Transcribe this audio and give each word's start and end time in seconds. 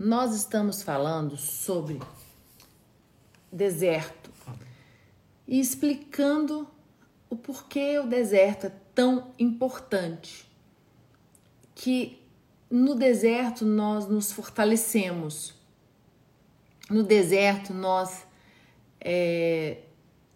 nós 0.00 0.32
estamos 0.32 0.80
falando 0.80 1.36
sobre 1.36 2.00
deserto 3.50 4.30
e 5.44 5.58
explicando 5.58 6.68
o 7.28 7.34
porquê 7.34 7.98
o 7.98 8.06
deserto 8.06 8.66
é 8.66 8.72
tão 8.94 9.32
importante. 9.36 10.48
Que 11.74 12.22
no 12.70 12.94
deserto 12.94 13.64
nós 13.64 14.06
nos 14.06 14.30
fortalecemos, 14.30 15.52
no 16.88 17.02
deserto 17.02 17.74
nós 17.74 18.24
é, 19.00 19.78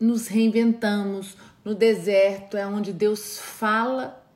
nos 0.00 0.26
reinventamos, 0.26 1.36
no 1.64 1.72
deserto 1.72 2.56
é 2.56 2.66
onde 2.66 2.92
Deus 2.92 3.38
fala 3.38 4.26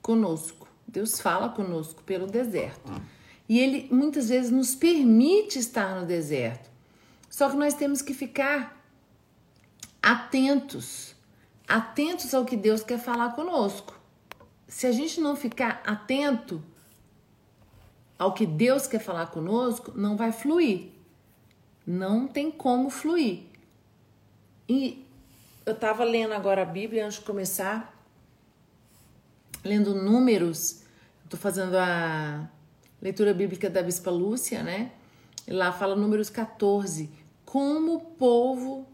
conosco. 0.00 0.66
Deus 0.86 1.20
fala 1.20 1.50
conosco 1.50 2.02
pelo 2.02 2.26
deserto. 2.26 2.90
E 3.48 3.58
Ele 3.58 3.88
muitas 3.90 4.28
vezes 4.28 4.50
nos 4.50 4.74
permite 4.74 5.58
estar 5.58 5.98
no 5.98 6.06
deserto. 6.06 6.68
Só 7.30 7.48
que 7.48 7.56
nós 7.56 7.74
temos 7.74 8.02
que 8.02 8.12
ficar 8.12 8.78
atentos, 10.02 11.14
atentos 11.66 12.34
ao 12.34 12.44
que 12.44 12.56
Deus 12.56 12.82
quer 12.82 12.98
falar 12.98 13.34
conosco. 13.34 13.98
Se 14.66 14.86
a 14.86 14.92
gente 14.92 15.20
não 15.20 15.34
ficar 15.34 15.82
atento 15.86 16.62
ao 18.18 18.34
que 18.34 18.44
Deus 18.44 18.86
quer 18.86 18.98
falar 18.98 19.28
conosco, 19.28 19.92
não 19.94 20.16
vai 20.16 20.32
fluir. 20.32 20.90
Não 21.86 22.26
tem 22.28 22.50
como 22.50 22.90
fluir. 22.90 23.44
E 24.68 25.06
eu 25.64 25.72
estava 25.72 26.04
lendo 26.04 26.34
agora 26.34 26.62
a 26.62 26.66
Bíblia 26.66 27.06
antes 27.06 27.18
de 27.18 27.24
começar, 27.24 27.94
lendo 29.64 29.94
números. 29.94 30.82
Estou 31.24 31.38
fazendo 31.38 31.76
a 31.76 32.50
leitura 33.00 33.32
bíblica 33.32 33.70
da 33.70 33.82
Bispa 33.82 34.10
Lúcia, 34.10 34.62
né? 34.62 34.92
Lá 35.46 35.72
fala 35.72 35.94
números 35.94 36.28
14. 36.28 37.10
Como 37.44 37.94
o 37.94 38.00
povo 38.00 38.86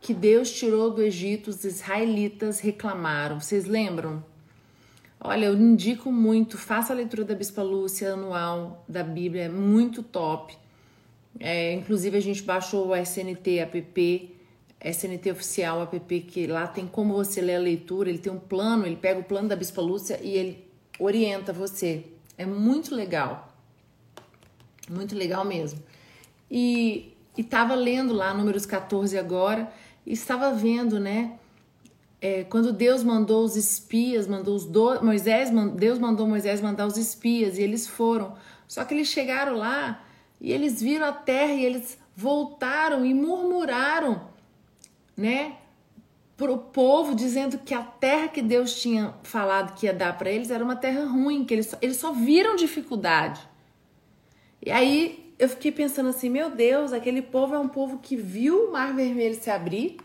que 0.00 0.14
Deus 0.14 0.50
tirou 0.50 0.90
do 0.90 1.02
Egito, 1.02 1.48
os 1.48 1.64
israelitas 1.64 2.60
reclamaram. 2.60 3.40
Vocês 3.40 3.64
lembram? 3.64 4.24
Olha, 5.20 5.46
eu 5.46 5.54
indico 5.54 6.12
muito, 6.12 6.56
faça 6.56 6.92
a 6.92 6.96
leitura 6.96 7.24
da 7.24 7.34
Bispa 7.34 7.62
Lúcia 7.62 8.12
anual 8.12 8.84
da 8.88 9.02
Bíblia, 9.02 9.44
é 9.44 9.48
muito 9.48 10.02
top. 10.02 10.56
É, 11.40 11.72
inclusive 11.72 12.16
a 12.16 12.20
gente 12.20 12.42
baixou 12.42 12.88
o 12.88 12.96
SNT 12.96 13.58
app, 13.58 14.34
SNT 14.80 15.30
oficial 15.32 15.82
app, 15.82 16.20
que 16.20 16.46
lá 16.46 16.68
tem 16.68 16.86
como 16.86 17.14
você 17.14 17.40
ler 17.40 17.56
a 17.56 17.60
leitura, 17.60 18.08
ele 18.08 18.18
tem 18.18 18.32
um 18.32 18.38
plano, 18.38 18.86
ele 18.86 18.96
pega 18.96 19.18
o 19.18 19.24
plano 19.24 19.48
da 19.48 19.56
Bispa 19.56 19.82
Lúcia 19.82 20.20
e 20.22 20.30
ele 20.30 20.64
orienta 21.00 21.52
você. 21.52 22.04
É 22.38 22.46
muito 22.46 22.94
legal. 22.94 23.52
Muito 24.88 25.14
legal 25.14 25.44
mesmo. 25.44 25.82
E 26.50 27.12
estava 27.36 27.74
lendo 27.74 28.14
lá 28.14 28.32
números 28.32 28.64
14 28.64 29.18
agora, 29.18 29.70
e 30.06 30.12
estava 30.14 30.54
vendo, 30.54 30.98
né? 30.98 31.38
é, 32.20 32.44
quando 32.44 32.72
Deus 32.72 33.02
mandou 33.02 33.44
os 33.44 33.56
espias, 33.56 34.26
mandou 34.26 34.56
os 34.56 34.64
do... 34.64 35.02
Moisés, 35.04 35.50
Deus 35.74 35.98
mandou 35.98 36.26
Moisés 36.26 36.60
mandar 36.60 36.86
os 36.86 36.96
espias 36.96 37.58
e 37.58 37.62
eles 37.62 37.86
foram. 37.86 38.34
Só 38.66 38.84
que 38.84 38.92
eles 38.92 39.08
chegaram 39.08 39.56
lá 39.56 40.04
e 40.40 40.52
eles 40.52 40.82
viram 40.82 41.06
a 41.06 41.12
terra 41.12 41.52
e 41.52 41.64
eles 41.64 41.98
voltaram 42.16 43.04
e 43.04 43.14
murmuraram, 43.14 44.22
né? 45.16 45.56
Para 46.38 46.50
o 46.50 46.56
povo, 46.56 47.14
dizendo 47.14 47.58
que 47.58 47.74
a 47.74 47.82
terra 47.82 48.28
que 48.28 48.40
Deus 48.40 48.80
tinha 48.80 49.14
falado 49.22 49.74
que 49.74 49.84
ia 49.84 49.92
dar 49.92 50.16
para 50.16 50.30
eles 50.30 50.50
era 50.50 50.64
uma 50.64 50.76
terra 50.76 51.04
ruim, 51.04 51.44
que 51.44 51.52
eles 51.52 51.66
só, 51.66 51.76
eles 51.82 51.98
só 51.98 52.12
viram 52.12 52.56
dificuldade. 52.56 53.40
E 54.64 54.70
aí 54.70 55.34
eu 55.38 55.50
fiquei 55.50 55.70
pensando 55.70 56.08
assim: 56.08 56.30
meu 56.30 56.48
Deus, 56.50 56.94
aquele 56.94 57.20
povo 57.20 57.54
é 57.54 57.58
um 57.58 57.68
povo 57.68 57.98
que 57.98 58.16
viu 58.16 58.68
o 58.68 58.72
mar 58.72 58.94
vermelho 58.94 59.34
se 59.34 59.50
abrir 59.50 59.98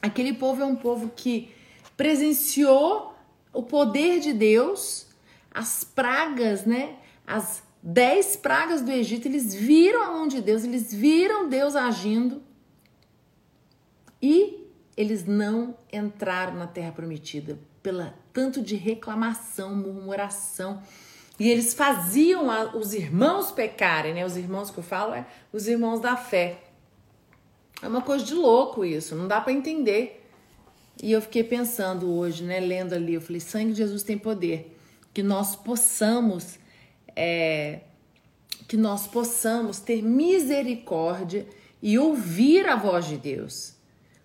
Aquele 0.00 0.32
povo 0.32 0.62
é 0.62 0.64
um 0.64 0.76
povo 0.76 1.10
que 1.14 1.52
presenciou 1.96 3.14
o 3.52 3.62
poder 3.62 4.20
de 4.20 4.32
Deus, 4.32 5.08
as 5.50 5.82
pragas, 5.82 6.64
né? 6.64 6.96
As 7.26 7.62
dez 7.82 8.36
pragas 8.36 8.80
do 8.80 8.90
Egito, 8.90 9.26
eles 9.26 9.54
viram 9.54 10.02
a 10.02 10.12
mão 10.12 10.28
de 10.28 10.40
Deus, 10.40 10.64
eles 10.64 10.92
viram 10.92 11.48
Deus 11.48 11.74
agindo 11.74 12.42
e 14.20 14.67
eles 14.98 15.24
não 15.24 15.76
entraram 15.92 16.54
na 16.54 16.66
terra 16.66 16.90
prometida 16.90 17.56
pela 17.80 18.12
tanto 18.32 18.60
de 18.60 18.74
reclamação, 18.74 19.72
murmuração. 19.72 20.82
E 21.38 21.48
eles 21.48 21.72
faziam 21.72 22.50
a, 22.50 22.76
os 22.76 22.92
irmãos 22.92 23.52
pecarem, 23.52 24.12
né? 24.12 24.26
Os 24.26 24.36
irmãos 24.36 24.72
que 24.72 24.78
eu 24.78 24.82
falo 24.82 25.14
é 25.14 25.24
os 25.52 25.68
irmãos 25.68 26.00
da 26.00 26.16
fé. 26.16 26.64
É 27.80 27.86
uma 27.86 28.02
coisa 28.02 28.24
de 28.24 28.34
louco 28.34 28.84
isso, 28.84 29.14
não 29.14 29.28
dá 29.28 29.40
para 29.40 29.52
entender. 29.52 30.28
E 31.00 31.12
eu 31.12 31.22
fiquei 31.22 31.44
pensando 31.44 32.12
hoje, 32.12 32.42
né, 32.42 32.58
lendo 32.58 32.92
ali, 32.92 33.14
eu 33.14 33.20
falei: 33.20 33.38
sangue 33.38 33.70
de 33.70 33.78
Jesus 33.78 34.02
tem 34.02 34.18
poder. 34.18 34.76
Que 35.14 35.22
nós 35.22 35.54
possamos, 35.54 36.58
é, 37.14 37.82
que 38.66 38.76
nós 38.76 39.06
possamos 39.06 39.78
ter 39.78 40.02
misericórdia 40.02 41.46
e 41.80 41.96
ouvir 42.00 42.66
a 42.66 42.74
voz 42.74 43.06
de 43.06 43.16
Deus. 43.16 43.77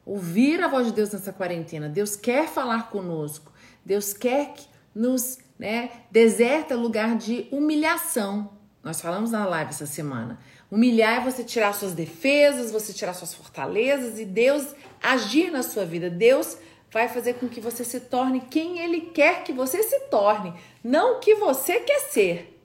Ouvir 0.06 0.62
a 0.62 0.68
voz 0.68 0.88
de 0.88 0.94
Deus 0.94 1.12
nessa 1.12 1.31
quarentena. 1.31 1.88
Deus 1.88 2.16
quer 2.16 2.47
falar 2.47 2.90
conosco. 2.90 3.52
Deus 3.86 4.14
quer 4.14 4.53
que 4.53 4.66
nos, 4.94 5.40
né, 5.58 5.91
deserta 6.12 6.75
lugar 6.75 7.16
de 7.18 7.47
humilhação. 7.52 8.52
Nós 8.84 9.00
falamos 9.00 9.31
na 9.31 9.46
live 9.46 9.69
essa 9.69 9.86
semana. 9.86 10.38
Humilhar 10.69 11.22
é 11.22 11.31
você 11.31 11.44
tirar 11.44 11.74
suas 11.74 11.94
defesas, 11.94 12.72
você 12.72 12.91
tirar 12.91 13.14
suas 13.14 13.34
fortalezas 13.34 14.19
e 14.19 14.25
Deus 14.25 14.75
agir 15.02 15.52
na 15.52 15.64
sua 15.64 15.86
vida. 15.86 16.09
Deus 16.09 16.58
vai 16.91 17.08
fazer 17.08 17.35
com 17.35 17.47
que 17.47 17.62
você 17.62 17.84
se 17.84 18.00
torne 18.00 18.41
quem 18.41 18.80
Ele 18.80 19.02
quer 19.02 19.44
que 19.44 19.53
você 19.53 19.81
se 19.81 20.00
torne, 20.09 20.53
não 20.84 21.18
o 21.18 21.20
que 21.20 21.35
você 21.35 21.80
quer 21.80 22.00
ser. 22.12 22.59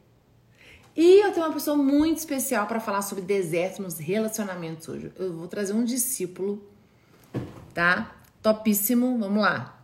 E 0.95 1.25
eu 1.25 1.33
tenho 1.33 1.47
uma 1.47 1.53
pessoa 1.53 1.77
muito 1.77 2.19
especial 2.19 2.67
para 2.67 2.81
falar 2.81 3.03
sobre 3.03 3.23
deserto 3.23 3.81
nos 3.81 3.99
relacionamentos 3.99 4.89
hoje. 4.89 5.13
Eu 5.17 5.33
vou 5.33 5.47
trazer 5.47 5.73
um 5.73 5.85
discípulo, 5.85 6.61
tá? 7.79 8.13
Topíssimo. 8.43 9.17
Vamos 9.21 9.41
lá. 9.41 9.81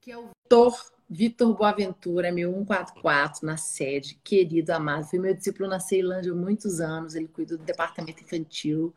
Que 0.00 0.12
é 0.12 0.16
o 0.16 0.30
Vitor 0.42 0.74
Vitor 1.10 1.54
Boaventura, 1.54 2.32
meu 2.32 2.50
144 2.52 3.46
na 3.46 3.58
sede, 3.58 4.18
querido, 4.24 4.72
amado. 4.72 5.04
Foi 5.04 5.18
meu 5.18 5.34
discípulo 5.34 5.68
na 5.68 5.78
Ceilândia 5.78 6.32
há 6.32 6.34
muitos 6.34 6.80
anos. 6.80 7.14
Ele 7.14 7.28
cuida 7.28 7.58
do 7.58 7.64
departamento 7.64 8.22
infantil. 8.22 8.94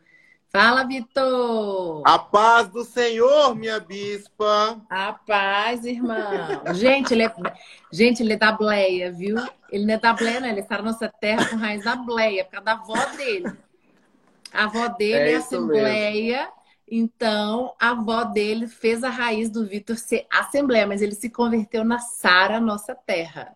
Fala, 0.49 0.85
Vitor! 0.85 2.03
A 2.05 2.17
paz 2.17 2.69
do 2.69 2.85
Senhor, 2.85 3.53
minha 3.53 3.79
bispa! 3.81 4.81
A 4.89 5.11
paz, 5.13 5.83
irmão! 5.83 6.63
Gente, 6.73 7.13
ele 7.13 7.23
é, 7.23 7.33
gente, 7.91 8.23
ele 8.23 8.33
é 8.33 8.37
da 8.37 8.53
Bleia, 8.53 9.11
viu? 9.11 9.35
Ele 9.69 9.85
não 9.85 9.93
é 9.93 9.97
da 9.97 10.13
Bleia, 10.13 10.39
não. 10.39 10.47
Ele 10.47 10.61
está 10.61 10.77
na 10.77 10.83
nossa 10.83 11.09
terra 11.09 11.49
com 11.49 11.57
raiz 11.57 11.83
da 11.83 11.97
Bleia, 11.97 12.45
por 12.45 12.51
causa 12.51 12.65
da 12.65 12.73
avó 12.73 13.05
dele. 13.17 13.51
A 14.53 14.65
avó 14.65 14.87
dele 14.89 15.29
é, 15.29 15.31
é 15.31 15.35
Assembleia. 15.35 16.37
Mesmo 16.39 16.60
então, 16.93 17.73
a 17.79 17.91
avó 17.91 18.25
dele 18.25 18.67
fez 18.67 19.01
a 19.01 19.09
raiz 19.09 19.49
do 19.49 19.65
Vitor 19.65 19.95
ser 19.95 20.27
Assembleia, 20.29 20.85
mas 20.85 21.01
ele 21.01 21.15
se 21.15 21.29
converteu 21.29 21.85
na 21.85 21.99
Sara, 21.99 22.59
nossa 22.59 22.93
terra. 22.93 23.55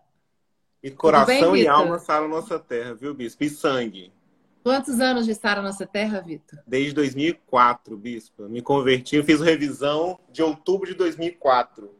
E 0.82 0.90
coração 0.90 1.52
bem, 1.52 1.64
e 1.64 1.68
alma 1.68 1.98
Sara, 1.98 2.26
nossa 2.26 2.58
terra, 2.58 2.94
viu, 2.94 3.12
Bispo? 3.12 3.44
E 3.44 3.50
sangue. 3.50 4.10
Quantos 4.62 5.00
anos 5.00 5.26
de 5.26 5.34
Sara, 5.34 5.60
nossa 5.60 5.86
terra, 5.86 6.22
Vitor? 6.22 6.58
Desde 6.66 6.94
2004, 6.94 7.94
Bispo. 7.94 8.48
Me 8.48 8.62
converti, 8.62 9.16
eu 9.16 9.24
fiz 9.24 9.38
revisão 9.42 10.18
de 10.32 10.42
outubro 10.42 10.88
de 10.88 10.94
2004. 10.94 11.94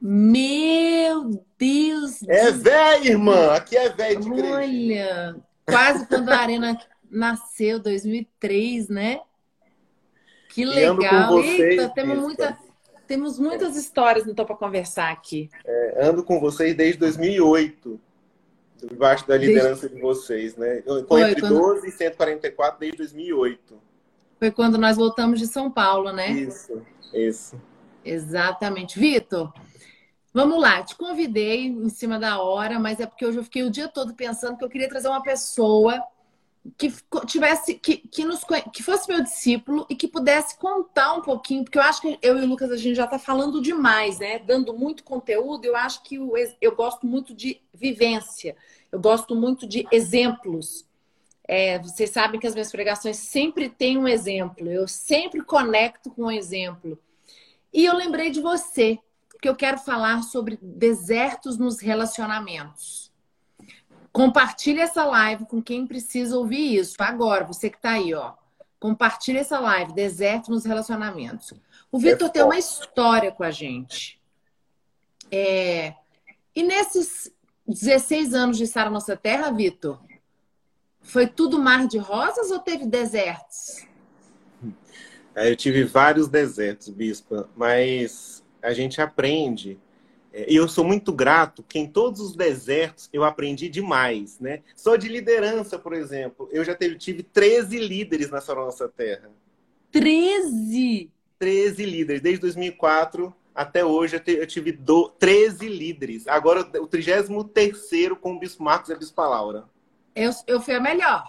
Meu 0.00 1.44
Deus! 1.58 2.22
É 2.28 2.52
velho, 2.52 3.06
irmã! 3.06 3.54
Aqui 3.54 3.76
é 3.76 3.88
velho 3.88 4.20
de 4.20 4.30
Olha, 4.30 5.36
quase 5.66 6.06
quando 6.06 6.28
a 6.28 6.38
Arena 6.38 6.80
nasceu, 7.10 7.80
2003, 7.80 8.88
né? 8.88 9.20
Que 10.50 10.64
legal. 10.64 11.28
Vocês, 11.28 11.60
Eita, 11.60 11.88
temos, 11.90 12.18
muita, 12.18 12.58
temos 13.06 13.38
muitas 13.38 13.76
histórias 13.76 14.26
então 14.26 14.44
para 14.44 14.56
conversar 14.56 15.10
aqui. 15.10 15.48
É, 15.64 16.08
ando 16.08 16.24
com 16.24 16.40
vocês 16.40 16.76
desde 16.76 16.98
2008, 16.98 18.00
debaixo 18.88 19.26
da 19.28 19.36
liderança 19.36 19.82
desde... 19.82 19.96
de 19.96 20.02
vocês, 20.02 20.56
né? 20.56 20.82
Eu, 20.84 21.06
Foi, 21.06 21.22
entre 21.22 21.40
quando... 21.40 21.54
12 21.54 21.88
e 21.88 21.92
144 21.92 22.80
desde 22.80 22.98
2008. 22.98 23.80
Foi 24.40 24.50
quando 24.50 24.76
nós 24.76 24.96
voltamos 24.96 25.38
de 25.38 25.46
São 25.46 25.70
Paulo, 25.70 26.12
né? 26.12 26.30
Isso, 26.30 26.82
isso. 27.14 27.60
Exatamente. 28.04 28.98
Vitor, 28.98 29.52
vamos 30.34 30.60
lá. 30.60 30.82
Te 30.82 30.96
convidei 30.96 31.66
em 31.66 31.88
cima 31.90 32.18
da 32.18 32.40
hora, 32.40 32.78
mas 32.78 32.98
é 32.98 33.06
porque 33.06 33.24
hoje 33.24 33.38
eu 33.38 33.44
fiquei 33.44 33.62
o 33.62 33.70
dia 33.70 33.86
todo 33.86 34.14
pensando 34.14 34.56
que 34.56 34.64
eu 34.64 34.68
queria 34.68 34.88
trazer 34.88 35.08
uma 35.08 35.22
pessoa 35.22 36.02
que 36.76 36.92
tivesse 37.26 37.74
que, 37.74 37.96
que, 37.96 38.24
nos, 38.24 38.44
que 38.72 38.82
fosse 38.82 39.08
meu 39.08 39.22
discípulo 39.22 39.86
e 39.88 39.94
que 39.94 40.06
pudesse 40.06 40.58
contar 40.58 41.14
um 41.14 41.22
pouquinho, 41.22 41.64
porque 41.64 41.78
eu 41.78 41.82
acho 41.82 42.02
que 42.02 42.18
eu 42.20 42.38
e 42.38 42.42
o 42.42 42.46
Lucas 42.46 42.70
a 42.70 42.76
gente 42.76 42.96
já 42.96 43.04
está 43.04 43.18
falando 43.18 43.62
demais, 43.62 44.18
né? 44.18 44.38
Dando 44.38 44.74
muito 44.74 45.02
conteúdo, 45.02 45.64
eu 45.64 45.74
acho 45.74 46.02
que 46.02 46.16
eu, 46.60 46.76
gosto 46.76 47.06
muito 47.06 47.34
de 47.34 47.60
vivência. 47.72 48.56
eu 48.92 49.00
gosto 49.00 49.34
muito 49.34 49.66
de 49.66 49.86
exemplos. 49.90 50.84
É, 51.48 51.78
vocês 51.78 52.10
sabem 52.10 52.38
que 52.38 52.46
as 52.46 52.54
minhas 52.54 52.70
pregações 52.70 53.16
sempre 53.16 53.68
têm 53.68 53.96
um 53.96 54.06
exemplo. 54.06 54.70
Eu 54.70 54.86
sempre 54.86 55.42
conecto 55.42 56.10
com 56.10 56.24
um 56.24 56.30
exemplo. 56.30 56.98
E 57.72 57.84
eu 57.84 57.96
lembrei 57.96 58.30
de 58.30 58.40
você, 58.40 58.98
porque 59.28 59.48
eu 59.48 59.56
quero 59.56 59.78
falar 59.78 60.22
sobre 60.22 60.58
desertos 60.60 61.56
nos 61.56 61.80
relacionamentos. 61.80 63.09
Compartilhe 64.12 64.80
essa 64.80 65.04
live 65.04 65.46
com 65.46 65.62
quem 65.62 65.86
precisa 65.86 66.36
ouvir 66.36 66.76
isso. 66.76 66.96
Agora, 66.98 67.44
você 67.44 67.70
que 67.70 67.76
está 67.76 67.92
aí, 67.92 68.12
ó. 68.12 68.34
Compartilhe 68.78 69.38
essa 69.38 69.58
live, 69.60 69.92
deserto 69.92 70.50
nos 70.50 70.64
relacionamentos. 70.64 71.52
O 71.92 71.98
Vitor 71.98 72.28
é 72.28 72.30
tem 72.32 72.42
uma 72.42 72.58
história 72.58 73.30
com 73.30 73.44
a 73.44 73.50
gente. 73.50 74.20
É... 75.30 75.94
E 76.54 76.62
nesses 76.62 77.32
16 77.66 78.34
anos 78.34 78.56
de 78.56 78.64
estar 78.64 78.86
na 78.86 78.90
nossa 78.90 79.16
terra, 79.16 79.50
Vitor, 79.50 80.00
foi 81.00 81.26
tudo 81.26 81.58
mar 81.58 81.86
de 81.86 81.98
rosas 81.98 82.50
ou 82.50 82.58
teve 82.58 82.86
desertos? 82.86 83.86
É, 85.34 85.50
eu 85.50 85.56
tive 85.56 85.84
vários 85.84 86.28
desertos, 86.28 86.88
Bispa, 86.88 87.48
mas 87.56 88.44
a 88.62 88.72
gente 88.72 89.00
aprende. 89.00 89.78
É, 90.32 90.52
e 90.52 90.56
eu 90.56 90.68
sou 90.68 90.84
muito 90.84 91.12
grato 91.12 91.62
que 91.62 91.78
em 91.78 91.86
todos 91.86 92.20
os 92.20 92.36
desertos 92.36 93.08
eu 93.12 93.24
aprendi 93.24 93.68
demais, 93.68 94.38
né? 94.38 94.62
Só 94.76 94.96
de 94.96 95.08
liderança, 95.08 95.78
por 95.78 95.92
exemplo. 95.92 96.48
Eu 96.52 96.64
já 96.64 96.74
tive, 96.74 96.96
tive 96.96 97.22
13 97.22 97.78
líderes 97.78 98.30
nessa 98.30 98.54
nossa 98.54 98.88
terra. 98.88 99.30
13? 99.90 101.10
13 101.38 101.84
líderes. 101.84 102.22
Desde 102.22 102.40
2004 102.40 103.34
até 103.54 103.84
hoje 103.84 104.22
eu 104.26 104.46
tive 104.46 104.78
13 105.18 105.68
líderes. 105.68 106.26
Agora 106.28 106.60
o 106.80 106.86
33 106.86 107.28
com 108.20 108.32
o 108.32 108.38
Bispo 108.38 108.62
Marcos 108.62 108.88
e 108.88 108.92
a 108.92 108.96
Bispa 108.96 109.26
Laura. 109.26 109.64
Eu, 110.14 110.30
eu 110.46 110.60
fui 110.60 110.74
a 110.74 110.80
melhor. 110.80 111.24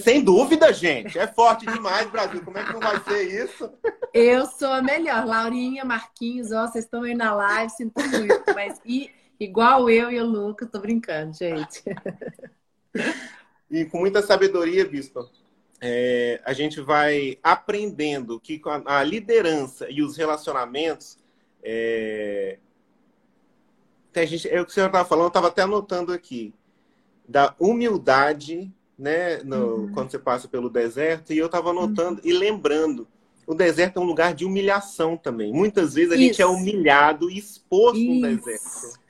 Sem 0.00 0.22
dúvida, 0.22 0.72
gente. 0.72 1.18
É 1.18 1.26
forte 1.26 1.66
demais, 1.66 2.08
Brasil. 2.08 2.42
Como 2.44 2.56
é 2.56 2.64
que 2.64 2.72
não 2.72 2.80
vai 2.80 3.00
ser 3.00 3.44
isso? 3.44 3.70
Eu 4.14 4.46
sou 4.46 4.68
a 4.68 4.80
melhor. 4.80 5.26
Laurinha, 5.26 5.84
Marquinhos, 5.84 6.52
ó, 6.52 6.66
vocês 6.66 6.84
estão 6.84 7.02
aí 7.02 7.14
na 7.14 7.34
live, 7.34 7.72
sinto 7.72 8.00
muito. 8.00 8.54
Mas 8.54 8.80
e, 8.84 9.10
igual 9.40 9.90
eu 9.90 10.10
e 10.10 10.20
o 10.20 10.24
Lucas, 10.24 10.68
tô 10.70 10.78
brincando, 10.78 11.36
gente. 11.36 11.82
E 13.70 13.86
com 13.86 13.98
muita 13.98 14.20
sabedoria, 14.20 14.86
Bispo, 14.86 15.28
é, 15.80 16.40
a 16.44 16.52
gente 16.52 16.80
vai 16.80 17.38
aprendendo 17.42 18.38
que 18.38 18.60
a 18.84 19.02
liderança 19.02 19.90
e 19.90 20.02
os 20.02 20.16
relacionamentos. 20.16 21.18
É, 21.62 22.58
gente, 24.26 24.48
é 24.48 24.60
o 24.60 24.64
que 24.64 24.70
o 24.70 24.74
senhor 24.74 24.86
estava 24.86 25.08
falando, 25.08 25.24
eu 25.24 25.28
estava 25.28 25.48
até 25.48 25.62
anotando 25.62 26.12
aqui. 26.12 26.54
Da 27.26 27.54
humildade 27.58 28.70
né, 28.98 29.38
no, 29.38 29.56
uhum. 29.56 29.92
quando 29.92 30.10
você 30.10 30.18
passa 30.18 30.48
pelo 30.48 30.70
deserto, 30.70 31.32
e 31.32 31.38
eu 31.38 31.46
estava 31.46 31.72
notando 31.72 32.20
uhum. 32.20 32.28
e 32.28 32.32
lembrando. 32.32 33.08
O 33.46 33.54
deserto 33.54 33.98
é 33.98 34.00
um 34.00 34.06
lugar 34.06 34.34
de 34.34 34.44
humilhação 34.44 35.16
também. 35.16 35.52
Muitas 35.52 35.94
vezes 35.94 36.12
a 36.12 36.14
Isso. 36.14 36.24
gente 36.24 36.42
é 36.42 36.46
humilhado 36.46 37.30
e 37.30 37.38
exposto 37.38 37.98
Isso. 37.98 38.12
no 38.12 38.20
deserto. 38.20 39.00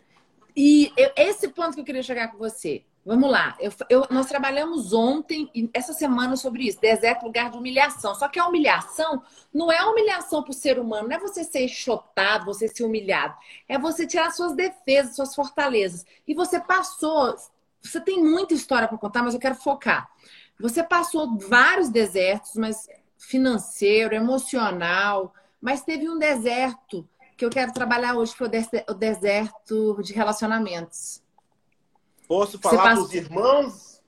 E 0.56 0.93
eu, 0.96 1.11
esse 1.17 1.49
ponto 1.49 1.75
que 1.75 1.81
eu 1.81 1.84
queria 1.84 2.02
chegar 2.02 2.29
com 2.29 2.38
você. 2.38 2.82
Vamos 3.05 3.31
lá. 3.31 3.56
Eu, 3.58 3.73
eu, 3.88 4.06
nós 4.11 4.26
trabalhamos 4.26 4.93
ontem 4.93 5.50
e 5.52 5.69
essa 5.75 5.93
semana 5.93 6.37
sobre 6.37 6.69
isso. 6.69 6.81
Deserto, 6.81 7.25
lugar 7.25 7.50
de 7.50 7.58
humilhação. 7.58 8.14
Só 8.14 8.28
que 8.28 8.38
a 8.38 8.46
humilhação 8.46 9.23
não 9.52 9.73
é 9.73 9.85
humilhação 9.85 10.43
para 10.43 10.52
o 10.52 10.55
ser 10.55 10.78
humano. 10.78 11.08
Não 11.08 11.17
é 11.17 11.19
você 11.19 11.43
ser 11.43 11.67
chotado, 11.67 12.44
você 12.44 12.69
ser 12.69 12.85
humilhado. 12.85 13.35
É 13.69 13.76
você 13.76 14.06
tirar 14.06 14.31
suas 14.31 14.55
defesas, 14.55 15.17
suas 15.17 15.35
fortalezas. 15.35 16.06
E 16.28 16.32
você 16.32 16.61
passou 16.61 17.35
você 17.82 18.00
tem 18.00 18.23
muita 18.23 18.55
história 18.55 18.87
para 18.87 18.99
contar, 18.99 19.23
mas 19.23 19.34
eu 19.34 19.40
quero 19.40 19.55
focar. 19.55 20.08
Você 20.61 20.82
passou 20.82 21.37
vários 21.38 21.88
desertos, 21.88 22.52
mas 22.55 22.88
financeiro, 23.19 24.14
emocional, 24.14 25.34
mas 25.61 25.82
teve 25.82 26.08
um 26.08 26.19
deserto 26.19 27.08
que 27.37 27.44
eu 27.44 27.50
quero 27.50 27.73
trabalhar 27.73 28.14
hoje, 28.14 28.32
que 28.32 28.38
foi 28.38 28.49
o 28.88 28.94
deserto 28.94 30.00
de 30.02 30.12
relacionamentos. 30.12 31.23
Posso 32.29 32.58
falar 32.58 32.94
para 32.94 33.00
os 33.00 33.12
irmãos? 33.12 34.00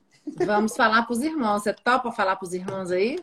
Vamos 0.45 0.75
falar 0.75 1.03
para 1.03 1.13
os 1.13 1.21
irmãos. 1.21 1.63
Você 1.63 1.73
topa 1.73 2.11
falar 2.11 2.37
para 2.37 2.45
os 2.45 2.53
irmãos 2.53 2.91
aí? 2.91 3.19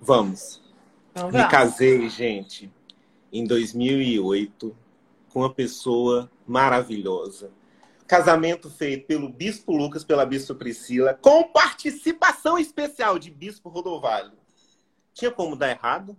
Vamos. 0.00 0.62
Então, 1.10 1.30
Me 1.30 1.46
casei, 1.48 2.08
gente, 2.08 2.72
em 3.32 3.44
2008 3.44 4.74
com 5.32 5.40
uma 5.40 5.52
pessoa 5.52 6.30
maravilhosa 6.46 7.50
Casamento 8.12 8.68
feito 8.68 9.06
pelo 9.06 9.26
Bispo 9.26 9.74
Lucas, 9.74 10.04
pela 10.04 10.26
Bispo 10.26 10.54
Priscila, 10.54 11.14
com 11.14 11.44
participação 11.44 12.58
especial 12.58 13.18
de 13.18 13.30
Bispo 13.30 13.70
Rodovalho. 13.70 14.32
Tinha 15.14 15.30
como 15.30 15.56
dar 15.56 15.70
errado? 15.70 16.14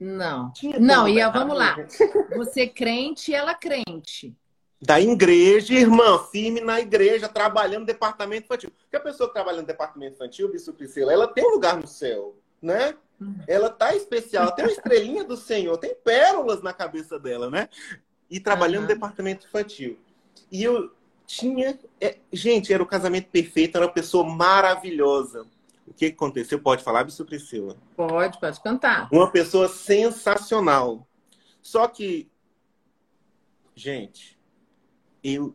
Não. 0.00 0.52
Tinha 0.52 0.80
não, 0.80 1.06
e 1.06 1.24
vamos 1.30 1.56
lá. 1.56 1.76
Você 2.34 2.66
crente 2.66 3.30
e 3.30 3.34
ela 3.36 3.54
crente. 3.54 4.36
Da 4.82 5.00
igreja, 5.00 5.74
irmã, 5.74 6.18
firme 6.24 6.60
na 6.60 6.80
igreja, 6.80 7.28
trabalhando 7.28 7.82
no 7.82 7.86
departamento 7.86 8.46
infantil. 8.46 8.72
Porque 8.76 8.96
a 8.96 9.00
pessoa 9.00 9.28
que 9.28 9.34
trabalha 9.34 9.60
no 9.60 9.66
departamento 9.66 10.16
infantil, 10.16 10.50
Bispo 10.50 10.72
Priscila, 10.72 11.12
ela 11.12 11.28
tem 11.28 11.46
um 11.46 11.50
lugar 11.50 11.76
no 11.76 11.86
céu, 11.86 12.36
né? 12.60 12.96
Uhum. 13.20 13.38
Ela 13.46 13.70
tá 13.70 13.94
especial, 13.94 14.50
tem 14.56 14.64
uma 14.64 14.72
estrelinha 14.72 15.22
do 15.22 15.36
Senhor, 15.36 15.78
tem 15.78 15.94
pérolas 15.94 16.64
na 16.64 16.72
cabeça 16.72 17.16
dela, 17.16 17.48
né? 17.48 17.68
E 18.28 18.40
trabalhando 18.40 18.82
uhum. 18.82 18.88
no 18.88 18.94
departamento 18.94 19.46
infantil. 19.46 20.00
E 20.50 20.64
eu, 20.64 20.90
tinha. 21.28 21.78
É, 22.00 22.16
gente, 22.32 22.72
era 22.72 22.82
o 22.82 22.86
casamento 22.86 23.28
perfeito, 23.28 23.76
era 23.76 23.86
uma 23.86 23.92
pessoa 23.92 24.24
maravilhosa. 24.24 25.46
O 25.86 25.92
que 25.92 26.06
aconteceu? 26.06 26.58
Pode 26.58 26.82
falar, 26.82 27.04
Bispo 27.04 27.24
Priscila? 27.24 27.76
Pode, 27.94 28.40
pode 28.40 28.60
cantar. 28.60 29.08
Uma 29.12 29.30
pessoa 29.30 29.68
sensacional. 29.68 31.06
Só 31.62 31.86
que, 31.86 32.28
gente, 33.76 34.38
eu 35.22 35.54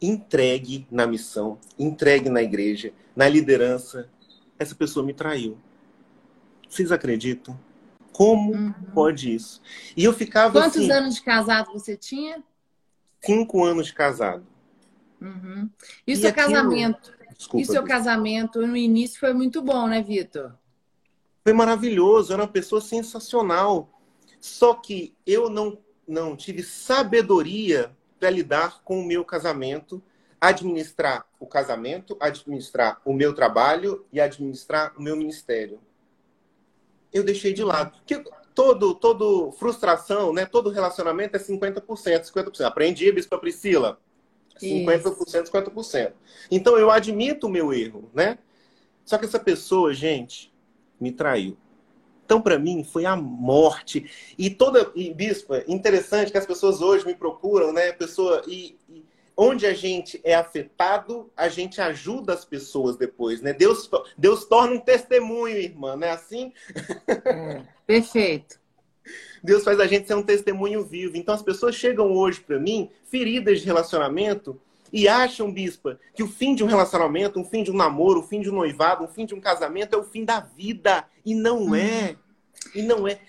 entregue 0.00 0.86
na 0.90 1.06
missão, 1.06 1.58
entregue 1.78 2.28
na 2.28 2.42
igreja, 2.42 2.92
na 3.14 3.28
liderança, 3.28 4.08
essa 4.58 4.74
pessoa 4.74 5.04
me 5.04 5.12
traiu. 5.12 5.58
Vocês 6.68 6.92
acreditam? 6.92 7.58
Como 8.12 8.52
uhum. 8.52 8.72
pode 8.94 9.34
isso? 9.34 9.60
E 9.96 10.04
eu 10.04 10.12
ficava 10.12 10.52
Quantos 10.52 10.78
assim, 10.78 10.90
anos 10.90 11.16
de 11.16 11.22
casado 11.22 11.72
você 11.72 11.96
tinha? 11.96 12.42
Cinco 13.24 13.64
anos 13.64 13.86
de 13.86 13.94
casado. 13.94 14.46
Uhum. 15.20 15.68
E, 16.06 16.12
e 16.12 16.16
seu 16.16 16.30
aquilo... 16.30 16.46
casamento? 16.46 17.12
Desculpa, 17.36 17.62
e 17.62 17.66
seu 17.66 17.82
casamento 17.84 18.66
no 18.66 18.76
início 18.76 19.18
foi 19.18 19.32
muito 19.32 19.62
bom, 19.62 19.86
né, 19.88 20.02
Vitor? 20.02 20.54
Foi 21.42 21.52
maravilhoso, 21.52 22.32
era 22.32 22.42
uma 22.42 22.48
pessoa 22.48 22.80
sensacional. 22.80 23.90
Só 24.40 24.74
que 24.74 25.14
eu 25.26 25.48
não, 25.48 25.78
não 26.06 26.36
tive 26.36 26.62
sabedoria 26.62 27.94
para 28.18 28.30
lidar 28.30 28.82
com 28.82 29.00
o 29.00 29.06
meu 29.06 29.24
casamento, 29.24 30.02
administrar 30.40 31.26
o 31.38 31.46
casamento, 31.46 32.16
administrar 32.20 33.00
o 33.04 33.12
meu 33.12 33.34
trabalho 33.34 34.04
e 34.12 34.20
administrar 34.20 34.94
o 34.96 35.02
meu 35.02 35.16
ministério. 35.16 35.80
Eu 37.12 37.24
deixei 37.24 37.52
de 37.52 37.64
lado. 37.64 37.92
Porque 37.92 38.22
todo, 38.54 38.94
todo 38.94 39.52
frustração, 39.52 40.32
né, 40.32 40.44
todo 40.46 40.70
relacionamento 40.70 41.36
é 41.36 41.40
50%, 41.40 41.82
50%. 41.84 42.64
Aprendi, 42.64 43.10
Bispa 43.10 43.38
Priscila. 43.38 43.98
50%, 44.60 45.50
50%. 45.50 46.12
Então 46.50 46.78
eu 46.78 46.90
admito 46.90 47.46
o 47.46 47.50
meu 47.50 47.72
erro, 47.72 48.10
né? 48.14 48.38
Só 49.04 49.18
que 49.18 49.24
essa 49.24 49.40
pessoa, 49.40 49.92
gente, 49.92 50.52
me 51.00 51.10
traiu. 51.10 51.56
Então, 52.24 52.40
para 52.40 52.60
mim, 52.60 52.84
foi 52.84 53.06
a 53.06 53.16
morte. 53.16 54.08
E 54.38 54.48
toda. 54.48 54.92
E, 54.94 55.12
bispo, 55.12 55.52
é 55.52 55.64
interessante 55.66 56.30
que 56.30 56.38
as 56.38 56.46
pessoas 56.46 56.80
hoje 56.80 57.04
me 57.04 57.12
procuram, 57.12 57.72
né? 57.72 57.90
Pessoa. 57.90 58.42
E, 58.46 58.78
e, 58.88 59.04
onde 59.36 59.66
a 59.66 59.74
gente 59.74 60.20
é 60.22 60.34
afetado, 60.34 61.28
a 61.36 61.48
gente 61.48 61.80
ajuda 61.80 62.32
as 62.32 62.44
pessoas 62.44 62.96
depois, 62.96 63.40
né? 63.40 63.52
Deus, 63.52 63.90
Deus 64.16 64.44
torna 64.44 64.74
um 64.74 64.78
testemunho, 64.78 65.56
irmã, 65.56 65.96
não 65.96 66.06
é 66.06 66.10
assim? 66.10 66.52
É, 67.08 67.62
perfeito. 67.84 68.59
Deus 69.42 69.64
faz 69.64 69.80
a 69.80 69.86
gente 69.86 70.06
ser 70.06 70.14
um 70.14 70.22
testemunho 70.22 70.84
vivo. 70.84 71.16
Então 71.16 71.34
as 71.34 71.42
pessoas 71.42 71.74
chegam 71.74 72.12
hoje 72.12 72.40
para 72.40 72.58
mim 72.58 72.90
feridas 73.04 73.60
de 73.60 73.66
relacionamento 73.66 74.60
e 74.92 75.08
acham, 75.08 75.52
bispa, 75.52 75.98
que 76.14 76.22
o 76.22 76.28
fim 76.28 76.54
de 76.54 76.64
um 76.64 76.66
relacionamento, 76.66 77.38
um 77.38 77.44
fim 77.44 77.62
de 77.62 77.70
um 77.70 77.76
namoro, 77.76 78.20
o 78.20 78.22
um 78.22 78.26
fim 78.26 78.40
de 78.40 78.50
um 78.50 78.54
noivado, 78.54 79.04
um 79.04 79.08
fim 79.08 79.24
de 79.24 79.34
um 79.34 79.40
casamento 79.40 79.94
é 79.94 79.98
o 79.98 80.04
fim 80.04 80.24
da 80.24 80.40
vida. 80.40 81.04
E 81.24 81.34
não 81.34 81.74
é. 81.74 82.16
E 82.74 82.82
não 82.82 83.06
é. 83.06 83.20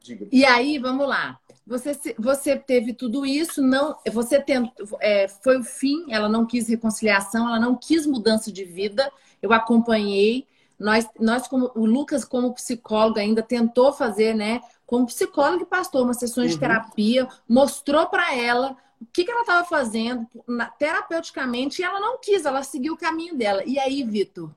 Diga. 0.00 0.28
E 0.30 0.44
aí, 0.44 0.78
vamos 0.78 1.08
lá. 1.08 1.38
Você, 1.66 2.14
você 2.16 2.56
teve 2.56 2.92
tudo 2.92 3.26
isso, 3.26 3.60
não, 3.60 3.96
você 4.12 4.40
tentou, 4.40 4.86
é, 5.00 5.26
foi 5.26 5.58
o 5.58 5.64
fim, 5.64 6.06
ela 6.10 6.28
não 6.28 6.46
quis 6.46 6.68
reconciliação, 6.68 7.48
ela 7.48 7.58
não 7.58 7.74
quis 7.74 8.06
mudança 8.06 8.52
de 8.52 8.64
vida. 8.64 9.10
Eu 9.42 9.52
acompanhei. 9.52 10.46
Nós, 10.78 11.08
nós 11.18 11.48
como 11.48 11.72
o 11.74 11.84
Lucas, 11.84 12.24
como 12.24 12.54
psicólogo, 12.54 13.18
ainda 13.18 13.42
tentou 13.42 13.92
fazer, 13.92 14.34
né, 14.34 14.60
como 14.86 15.06
psicólogo 15.06 15.64
e 15.64 15.66
pastor, 15.66 16.04
uma 16.04 16.14
sessão 16.14 16.46
de 16.46 16.54
uhum. 16.54 16.60
terapia, 16.60 17.28
mostrou 17.48 18.06
para 18.06 18.34
ela 18.34 18.76
o 19.00 19.06
que, 19.12 19.24
que 19.24 19.30
ela 19.30 19.42
estava 19.42 19.66
fazendo 19.66 20.26
na, 20.46 20.66
terapeuticamente 20.66 21.82
e 21.82 21.84
ela 21.84 22.00
não 22.00 22.18
quis, 22.18 22.44
ela 22.46 22.62
seguiu 22.62 22.94
o 22.94 22.98
caminho 22.98 23.36
dela. 23.36 23.62
E 23.66 23.78
aí, 23.78 24.02
Vitor, 24.02 24.50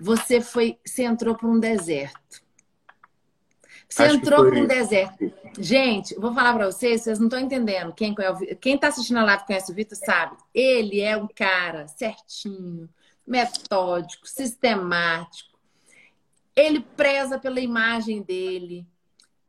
você 0.00 0.40
foi, 0.40 0.78
você 0.84 1.02
entrou 1.02 1.34
para 1.34 1.48
um 1.48 1.58
deserto. 1.58 2.42
Você 3.88 4.04
Acho 4.04 4.16
entrou 4.16 4.46
para 4.48 4.58
um 4.58 4.66
deserto. 4.66 5.32
Gente, 5.58 6.14
vou 6.14 6.32
falar 6.32 6.54
para 6.54 6.66
vocês, 6.66 7.02
vocês 7.02 7.18
não 7.18 7.26
estão 7.26 7.40
entendendo. 7.40 7.92
Quem, 7.92 8.14
quem 8.60 8.78
tá 8.78 8.88
assistindo 8.88 9.18
a 9.18 9.24
live 9.24 9.44
conhece 9.44 9.70
o 9.70 9.74
Vitor 9.74 9.98
sabe. 9.98 10.36
Ele 10.54 11.00
é 11.00 11.14
um 11.16 11.28
cara 11.28 11.86
certinho, 11.88 12.88
metódico, 13.26 14.26
sistemático. 14.26 15.58
Ele 16.56 16.80
preza 16.80 17.38
pela 17.38 17.60
imagem 17.60 18.22
dele. 18.22 18.86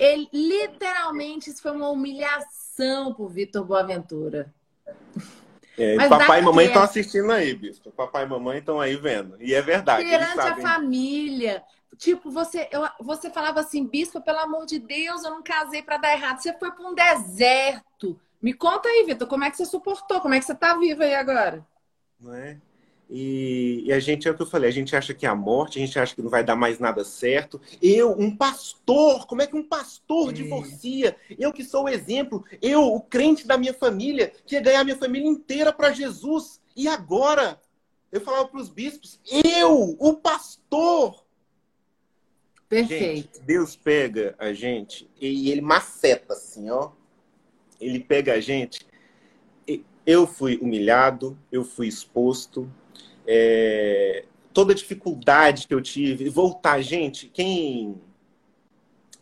Ele 0.04 0.28
literalmente 0.34 1.50
isso 1.50 1.62
foi 1.62 1.72
uma 1.72 1.88
humilhação 1.88 3.14
pro 3.14 3.26
Vitor 3.30 3.64
Boaventura. 3.64 4.54
É, 5.78 6.10
papai 6.10 6.42
e 6.42 6.44
mamãe 6.44 6.66
estão 6.66 6.84
assistindo 6.84 7.32
aí, 7.32 7.56
bispo. 7.56 7.90
Papai 7.90 8.26
e 8.26 8.28
mamãe 8.28 8.60
estão 8.60 8.82
aí 8.82 8.98
vendo. 8.98 9.42
E 9.42 9.54
é 9.54 9.62
verdade. 9.62 10.04
Perante 10.04 10.40
a 10.42 10.58
família. 10.58 11.64
Tipo, 11.98 12.30
você, 12.30 12.68
eu, 12.70 12.86
você 13.00 13.30
falava 13.30 13.62
assim, 13.62 13.88
bispo, 13.88 14.20
pelo 14.20 14.40
amor 14.40 14.66
de 14.66 14.78
Deus, 14.78 15.24
eu 15.24 15.32
não 15.32 15.42
casei 15.42 15.82
para 15.82 15.96
dar 15.96 16.12
errado. 16.12 16.40
Você 16.40 16.52
foi 16.52 16.72
para 16.72 16.86
um 16.86 16.94
deserto. 16.94 18.20
Me 18.42 18.54
conta 18.54 18.90
aí, 18.90 19.06
Vitor, 19.06 19.26
como 19.26 19.46
é 19.46 19.52
que 19.52 19.56
você 19.56 19.66
suportou? 19.66 20.20
Como 20.20 20.34
é 20.34 20.40
que 20.40 20.46
você 20.46 20.52
está 20.52 20.76
viva 20.78 21.06
aí 21.06 21.16
agora? 21.16 21.66
Não 22.20 22.34
é? 22.36 22.60
E, 23.16 23.84
e, 23.86 23.94
a 23.94 24.00
gente, 24.00 24.28
é 24.28 24.32
o 24.32 24.36
que 24.36 24.42
eu 24.42 24.48
falei, 24.48 24.68
a 24.68 24.74
gente 24.74 24.96
acha 24.96 25.14
que 25.14 25.24
é 25.24 25.30
a 25.30 25.36
morte, 25.36 25.78
a 25.78 25.86
gente 25.86 26.00
acha 26.00 26.16
que 26.16 26.22
não 26.24 26.32
vai 26.32 26.44
dar 26.44 26.56
mais 26.56 26.80
nada 26.80 27.04
certo. 27.04 27.62
Eu, 27.80 28.12
um 28.18 28.36
pastor, 28.36 29.28
como 29.28 29.44
é 29.44 29.46
que 29.46 29.56
um 29.56 29.62
pastor 29.62 30.32
é. 30.32 30.34
divorcia? 30.34 31.16
Eu 31.38 31.54
que 31.54 31.64
sou 31.64 31.84
o 31.84 31.90
exemplo, 31.90 32.44
eu, 32.60 32.82
o 32.82 33.00
crente 33.00 33.46
da 33.46 33.56
minha 33.56 33.74
família, 33.74 34.34
que 34.48 34.56
ia 34.56 34.62
ganhar 34.62 34.84
minha 34.84 34.98
família 34.98 35.30
inteira 35.30 35.72
para 35.72 35.94
Jesus. 35.94 36.60
E 36.76 36.88
agora? 36.88 37.62
Eu 38.12 38.20
falava 38.20 38.48
para 38.48 38.60
os 38.60 38.70
bispos, 38.70 39.20
eu, 39.32 39.96
o 40.00 40.16
pastor. 40.16 41.24
Perfeito. 42.68 43.36
Gente, 43.38 43.46
Deus 43.46 43.76
pega 43.76 44.34
a 44.40 44.54
gente 44.54 45.08
e 45.22 45.52
ele 45.52 45.62
maceta 45.62 46.34
assim, 46.34 46.72
ó. 46.72 46.90
Ele 47.80 48.00
pega 48.00 48.34
a 48.34 48.40
gente. 48.40 48.88
Eu 50.04 50.26
fui 50.26 50.58
humilhado, 50.58 51.38
eu 51.52 51.64
fui 51.64 51.88
exposto, 51.88 52.70
é, 53.28 54.26
toda 54.54 54.74
a 54.74 54.76
dificuldade 54.76 55.68
que 55.68 55.74
eu 55.74 55.82
tive, 55.82 56.30
voltar, 56.30 56.82
gente, 56.82 57.28
quem 57.28 58.00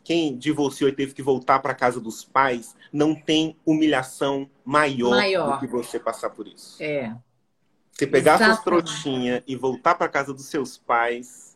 quem 0.03 0.35
divorciou 0.35 0.89
e 0.89 0.93
teve 0.93 1.13
que 1.13 1.21
voltar 1.21 1.59
para 1.59 1.75
casa 1.75 1.99
dos 1.99 2.25
pais, 2.25 2.75
não 2.91 3.13
tem 3.13 3.55
humilhação 3.65 4.49
maior, 4.65 5.11
maior, 5.11 5.53
do 5.53 5.59
que 5.59 5.67
você 5.67 5.99
passar 5.99 6.31
por 6.31 6.47
isso. 6.47 6.81
É. 6.81 7.15
Você 7.91 8.07
pegar 8.07 8.35
Exatamente. 8.35 8.55
suas 8.55 8.63
trouxinhas 8.63 9.43
e 9.45 9.55
voltar 9.55 9.95
para 9.95 10.09
casa 10.09 10.33
dos 10.33 10.45
seus 10.45 10.77
pais. 10.77 11.55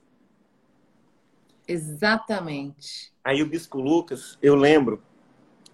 Exatamente. 1.67 3.11
Aí 3.23 3.41
o 3.41 3.47
Bispo 3.47 3.81
Lucas, 3.81 4.37
eu 4.41 4.53
lembro 4.53 5.01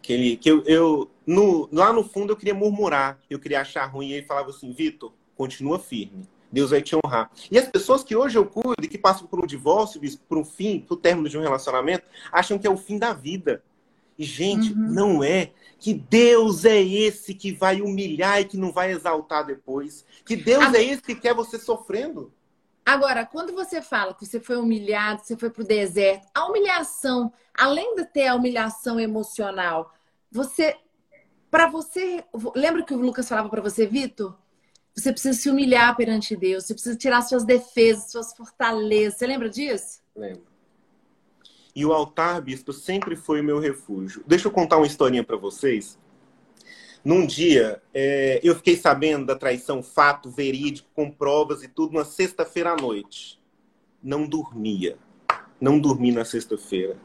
que 0.02 0.14
ele 0.14 0.38
que 0.38 0.50
eu, 0.50 0.64
eu 0.64 1.12
no, 1.28 1.68
lá 1.72 1.92
no 1.92 2.04
fundo 2.04 2.32
eu 2.32 2.38
queria 2.38 2.54
murmurar, 2.54 3.20
eu 3.30 3.38
queria 3.38 3.62
achar 3.62 3.86
ruim 3.86 4.10
e 4.10 4.14
ele 4.14 4.26
falava 4.26 4.50
assim: 4.50 4.72
"Vitor, 4.72 5.12
continua 5.36 5.78
firme. 5.78 6.28
Deus 6.52 6.72
vai 6.72 6.82
te 6.82 6.96
honrar. 6.96 7.32
E 7.50 7.58
as 7.58 7.68
pessoas 7.68 8.04
que 8.04 8.16
hoje 8.16 8.38
eu 8.38 8.46
cuido 8.46 8.84
e 8.84 8.88
que 8.88 8.98
passam 8.98 9.26
por 9.26 9.42
um 9.42 9.48
divórcio, 9.48 10.02
por 10.28 10.38
um 10.38 10.44
fim, 10.44 10.80
por 10.80 10.98
término 10.98 11.30
de 11.30 11.38
um 11.38 11.42
relacionamento, 11.42 12.06
acham 12.32 12.60
que 12.60 12.68
é 12.68 12.70
o 12.70 12.78
fim 12.78 12.98
da 12.98 13.14
vida. 13.14 13.64
E, 14.18 14.24
gente, 14.24 14.74
uhum. 14.74 14.92
não 14.92 15.24
é. 15.24 15.52
Que 15.80 15.94
Deus 15.94 16.66
é 16.66 16.80
esse 16.80 17.34
que 17.34 17.52
vai 17.52 17.82
humilhar 17.82 18.40
e 18.40 18.46
que 18.46 18.58
não 18.58 18.72
vai 18.72 18.92
exaltar 18.92 19.46
depois. 19.46 20.06
Que 20.24 20.36
Deus 20.36 20.64
Agora, 20.64 20.78
é 20.78 20.84
esse 20.84 21.02
que 21.02 21.16
quer 21.16 21.34
você 21.34 21.58
sofrendo. 21.58 22.32
Agora, 22.86 23.26
quando 23.26 23.54
você 23.54 23.82
fala 23.82 24.14
que 24.14 24.26
você 24.26 24.40
foi 24.40 24.58
humilhado, 24.58 25.24
você 25.24 25.38
foi 25.38 25.50
para 25.50 25.64
o 25.64 25.68
deserto, 25.68 26.28
a 26.36 26.46
humilhação, 26.46 27.32
além 27.58 27.96
de 27.96 28.06
ter 28.06 28.28
a 28.28 28.36
humilhação 28.36 29.00
emocional, 29.00 29.94
você. 30.32 30.76
Para 31.50 31.68
você. 31.68 32.24
Lembra 32.56 32.84
que 32.84 32.94
o 32.94 32.98
Lucas 32.98 33.28
falava 33.28 33.50
para 33.50 33.62
você, 33.62 33.86
Vitor? 33.86 34.38
Você 34.96 35.12
precisa 35.12 35.38
se 35.38 35.50
humilhar 35.50 35.96
perante 35.96 36.36
Deus, 36.36 36.66
você 36.66 36.74
precisa 36.74 36.98
tirar 36.98 37.22
suas 37.22 37.46
defesas, 37.46 38.12
suas 38.12 38.34
fortalezas. 38.34 39.18
Você 39.18 39.28
lembra 39.28 39.50
disso? 39.50 40.02
Lembro. 40.16 40.52
E 41.74 41.86
o 41.86 41.94
altar, 41.94 42.42
bispo, 42.42 42.74
sempre 42.74 43.16
foi 43.16 43.40
o 43.40 43.44
meu 43.44 43.58
refúgio. 43.58 44.24
Deixa 44.28 44.48
eu 44.48 44.52
contar 44.52 44.78
uma 44.78 44.86
historinha 44.86 45.24
para 45.24 45.38
vocês. 45.38 45.98
Num 47.04 47.26
dia, 47.26 47.82
é, 47.94 48.40
eu 48.44 48.56
fiquei 48.56 48.76
sabendo 48.76 49.26
da 49.26 49.36
traição, 49.36 49.82
fato 49.82 50.30
verídico, 50.30 50.90
com 50.94 51.10
provas 51.10 51.64
e 51.64 51.68
tudo, 51.68 51.94
na 51.94 52.06
sexta-feira 52.06 52.74
à 52.74 52.76
noite. 52.76 53.42
Não 54.04 54.28
dormia. 54.28 54.98
Não 55.60 55.80
dormi 55.80 56.12
na 56.12 56.26
sexta-feira. 56.26 56.98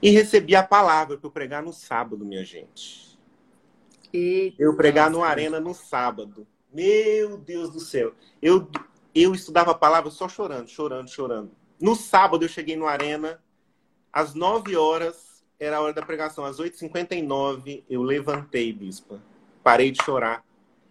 E 0.00 0.10
recebi 0.10 0.54
a 0.54 0.62
palavra 0.62 1.18
para 1.18 1.26
eu 1.26 1.32
pregar 1.32 1.62
no 1.62 1.72
sábado, 1.72 2.24
minha 2.24 2.44
gente. 2.44 3.18
Eita, 4.12 4.62
eu 4.62 4.74
pregar 4.76 5.10
no 5.10 5.22
Arena 5.22 5.58
no 5.58 5.74
sábado. 5.74 6.46
Meu 6.72 7.38
Deus 7.38 7.70
do 7.70 7.80
céu. 7.80 8.12
Eu, 8.42 8.68
eu 9.14 9.34
estudava 9.34 9.70
a 9.70 9.74
palavra 9.74 10.10
só 10.10 10.28
chorando, 10.28 10.68
chorando, 10.68 11.08
chorando. 11.08 11.50
No 11.80 11.94
sábado 11.94 12.44
eu 12.44 12.48
cheguei 12.48 12.76
no 12.76 12.86
Arena, 12.86 13.42
às 14.12 14.34
9 14.34 14.76
horas, 14.76 15.44
era 15.58 15.78
a 15.78 15.80
hora 15.80 15.92
da 15.92 16.02
pregação. 16.02 16.44
Às 16.44 16.58
8h59 16.58 17.84
eu 17.88 18.02
levantei, 18.02 18.72
bispa. 18.72 19.22
Parei 19.62 19.90
de 19.90 20.02
chorar 20.04 20.44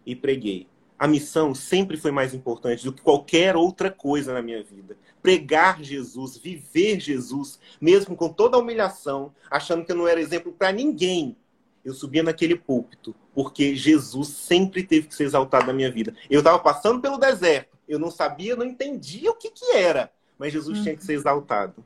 e 0.05 0.15
preguei. 0.15 0.67
A 0.97 1.07
missão 1.07 1.53
sempre 1.53 1.95
foi 1.95 2.09
mais 2.09 2.33
importante 2.33 2.83
do 2.83 2.91
que 2.91 3.03
qualquer 3.03 3.55
outra 3.55 3.91
coisa 3.91 4.33
na 4.33 4.41
minha 4.41 4.63
vida. 4.63 4.97
Pregar 5.21 5.83
Jesus, 5.83 6.37
viver 6.37 6.99
Jesus, 6.99 7.59
mesmo 7.79 8.15
com 8.15 8.29
toda 8.29 8.57
a 8.57 8.59
humilhação, 8.59 9.31
achando 9.51 9.85
que 9.85 9.91
eu 9.91 9.95
não 9.95 10.07
era 10.07 10.19
exemplo 10.19 10.51
para 10.51 10.71
ninguém, 10.71 11.37
eu 11.83 11.93
subia 11.93 12.21
naquele 12.21 12.55
púlpito, 12.55 13.15
porque 13.33 13.75
Jesus 13.75 14.27
sempre 14.29 14.83
teve 14.83 15.07
que 15.07 15.15
ser 15.15 15.23
exaltado 15.23 15.67
na 15.67 15.73
minha 15.73 15.91
vida. 15.91 16.15
Eu 16.29 16.39
estava 16.39 16.59
passando 16.59 17.01
pelo 17.01 17.17
deserto, 17.17 17.77
eu 17.87 17.97
não 17.97 18.11
sabia, 18.11 18.55
não 18.55 18.65
entendia 18.65 19.31
o 19.31 19.35
que, 19.35 19.49
que 19.49 19.71
era, 19.71 20.11
mas 20.37 20.51
Jesus 20.51 20.77
uhum. 20.77 20.83
tinha 20.83 20.97
que 20.97 21.05
ser 21.05 21.13
exaltado. 21.13 21.85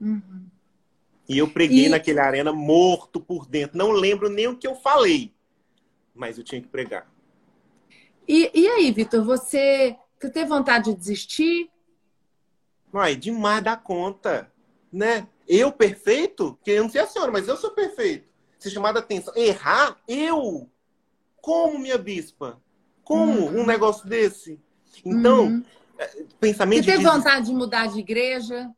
Uhum. 0.00 0.46
E 1.28 1.38
eu 1.38 1.48
preguei 1.48 1.86
e... 1.86 1.88
naquele 1.88 2.20
arena 2.20 2.52
morto 2.52 3.20
por 3.20 3.46
dentro. 3.46 3.76
Não 3.76 3.90
lembro 3.90 4.28
nem 4.28 4.46
o 4.46 4.56
que 4.56 4.66
eu 4.66 4.74
falei, 4.74 5.34
mas 6.14 6.36
eu 6.36 6.44
tinha 6.44 6.60
que 6.60 6.68
pregar. 6.68 7.10
E, 8.26 8.50
e 8.54 8.68
aí, 8.68 8.92
Vitor, 8.92 9.24
você, 9.24 9.96
você 10.18 10.30
teve 10.30 10.46
vontade 10.46 10.90
de 10.90 10.98
desistir? 10.98 11.70
Ai, 12.92 13.16
demais 13.16 13.64
da 13.64 13.76
conta, 13.76 14.52
né? 14.92 15.26
Eu 15.46 15.72
perfeito? 15.72 16.54
Porque 16.54 16.72
eu 16.72 16.82
não 16.82 16.90
sei 16.90 17.00
a 17.00 17.06
senhora, 17.06 17.32
mas 17.32 17.48
eu 17.48 17.56
sou 17.56 17.70
perfeito 17.70 18.27
ser 18.58 18.70
chamada 18.70 18.98
atenção. 18.98 19.34
Errar? 19.36 19.96
Eu? 20.06 20.68
Como, 21.40 21.78
minha 21.78 21.98
bispa? 21.98 22.60
Como 23.02 23.46
uhum. 23.46 23.60
um 23.62 23.66
negócio 23.66 24.08
desse? 24.08 24.60
Então, 25.04 25.46
uhum. 25.46 25.64
Pensamento. 26.38 26.84
Você 26.84 26.92
teve 26.92 27.04
de... 27.04 27.10
vontade 27.10 27.46
de 27.46 27.52
mudar 27.52 27.86
de 27.86 27.98
igreja? 27.98 28.70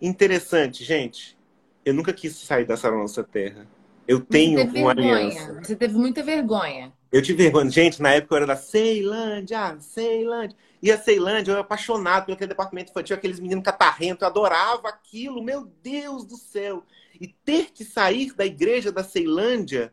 Interessante, 0.00 0.84
gente. 0.84 1.38
Eu 1.84 1.92
nunca 1.92 2.12
quis 2.12 2.34
sair 2.36 2.64
dessa 2.64 2.90
nossa 2.90 3.22
terra. 3.22 3.66
Eu 4.08 4.20
tenho 4.20 4.60
uma 4.60 4.94
vergonha. 4.94 5.16
aliança. 5.16 5.60
Você 5.62 5.76
teve 5.76 5.94
muita 5.94 6.22
vergonha. 6.22 6.92
Eu 7.12 7.20
tive 7.22 7.42
vergonha. 7.42 7.70
Gente, 7.70 8.00
na 8.00 8.12
época 8.12 8.34
eu 8.34 8.36
era 8.38 8.46
da 8.46 8.56
Ceilândia, 8.56 9.78
Ceilândia. 9.80 10.56
E 10.82 10.90
a 10.90 10.98
Ceilândia, 10.98 11.50
eu 11.50 11.54
era 11.54 11.60
apaixonado 11.60 12.24
pelo 12.24 12.34
aquele 12.34 12.48
departamento 12.48 12.90
infantil, 12.90 13.14
aqueles 13.14 13.38
meninos 13.38 13.64
catarrentos. 13.64 14.22
Eu 14.22 14.28
adorava 14.28 14.88
aquilo, 14.88 15.42
meu 15.42 15.70
Deus 15.82 16.24
do 16.24 16.36
céu. 16.36 16.82
E 17.20 17.28
ter 17.28 17.70
que 17.72 17.84
sair 17.84 18.34
da 18.34 18.46
igreja 18.46 18.90
da 18.90 19.04
Ceilândia, 19.04 19.92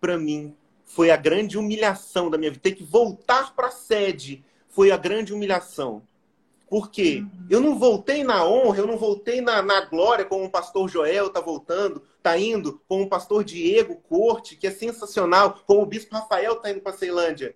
para 0.00 0.16
mim, 0.16 0.54
foi 0.84 1.10
a 1.10 1.16
grande 1.16 1.58
humilhação 1.58 2.30
da 2.30 2.38
minha 2.38 2.50
vida. 2.50 2.62
Ter 2.62 2.72
que 2.72 2.84
voltar 2.84 3.54
para 3.54 3.68
a 3.68 3.72
sede 3.72 4.44
foi 4.68 4.90
a 4.90 4.96
grande 4.96 5.32
humilhação. 5.32 6.02
Porque 6.68 7.18
uhum. 7.18 7.46
eu 7.50 7.60
não 7.60 7.78
voltei 7.78 8.24
na 8.24 8.46
honra, 8.46 8.78
eu 8.78 8.86
não 8.86 8.96
voltei 8.96 9.40
na, 9.40 9.60
na 9.60 9.82
glória, 9.82 10.24
como 10.24 10.44
o 10.44 10.50
pastor 10.50 10.88
Joel 10.88 11.26
está 11.26 11.40
voltando, 11.40 12.02
está 12.16 12.38
indo, 12.38 12.80
como 12.88 13.04
o 13.04 13.08
pastor 13.08 13.44
Diego 13.44 13.96
Corte, 14.08 14.56
que 14.56 14.66
é 14.66 14.70
sensacional, 14.70 15.60
como 15.66 15.82
o 15.82 15.86
bispo 15.86 16.14
Rafael 16.14 16.54
está 16.54 16.70
indo 16.70 16.80
para 16.80 16.92
a 16.92 16.96
Ceilândia. 16.96 17.54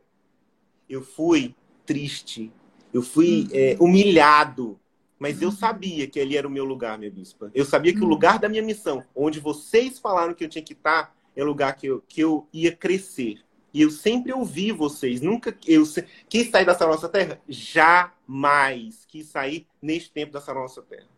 Eu 0.88 1.02
fui 1.02 1.54
triste, 1.86 2.52
eu 2.92 3.00
fui 3.00 3.44
uhum. 3.44 3.48
é, 3.52 3.76
humilhado, 3.80 4.78
mas 5.18 5.40
eu 5.40 5.50
sabia 5.50 6.06
que 6.06 6.20
ali 6.20 6.37
era 6.37 6.46
o 6.46 6.50
meu 6.50 6.64
lugar, 6.64 6.99
minha 6.99 7.11
bispa. 7.11 7.50
Eu 7.54 7.64
sabia 7.64 7.94
que 7.94 8.02
o 8.02 8.06
lugar 8.06 8.38
da 8.38 8.49
minha 8.49 8.62
missão, 8.62 9.04
onde 9.14 9.40
vocês 9.40 9.99
falaram 9.99 10.35
que 10.35 10.44
eu 10.44 10.49
tinha 10.49 10.62
que 10.62 10.75
estar, 10.75 11.14
é 11.35 11.42
o 11.42 11.46
lugar 11.46 11.75
que 11.76 11.87
eu, 11.87 12.02
que 12.06 12.20
eu 12.20 12.46
ia 12.52 12.75
crescer. 12.75 13.40
E 13.73 13.82
eu 13.82 13.90
sempre 13.90 14.32
ouvi 14.32 14.73
vocês. 14.73 15.20
Nunca 15.20 15.56
eu 15.66 15.85
quis 16.28 16.50
sair 16.50 16.64
dessa 16.64 16.87
nossa 16.87 17.08
terra? 17.08 17.40
Jamais 17.49 19.04
quis 19.06 19.26
sair 19.26 19.66
neste 19.82 20.11
tempo 20.11 20.32
dessa 20.32 20.54
nossa 20.54 20.80
terra. 20.82 21.08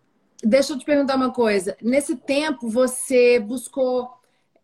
Deixa 0.42 0.72
eu 0.72 0.78
te 0.78 0.84
perguntar 0.84 1.16
uma 1.16 1.32
coisa. 1.32 1.76
Nesse 1.80 2.16
tempo, 2.16 2.68
você 2.68 3.38
buscou 3.38 4.10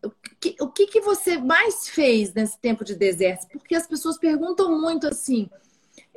o 0.03 0.11
que, 0.39 0.55
o 0.59 0.67
que, 0.67 0.87
que 0.87 1.01
você 1.01 1.37
mais 1.37 1.87
fez 1.87 2.33
nesse 2.33 2.59
tempo 2.59 2.83
de 2.83 2.95
deserto? 2.95 3.47
Porque 3.47 3.75
as 3.75 3.87
pessoas 3.87 4.17
perguntam 4.17 4.79
muito 4.79 5.07
assim. 5.07 5.49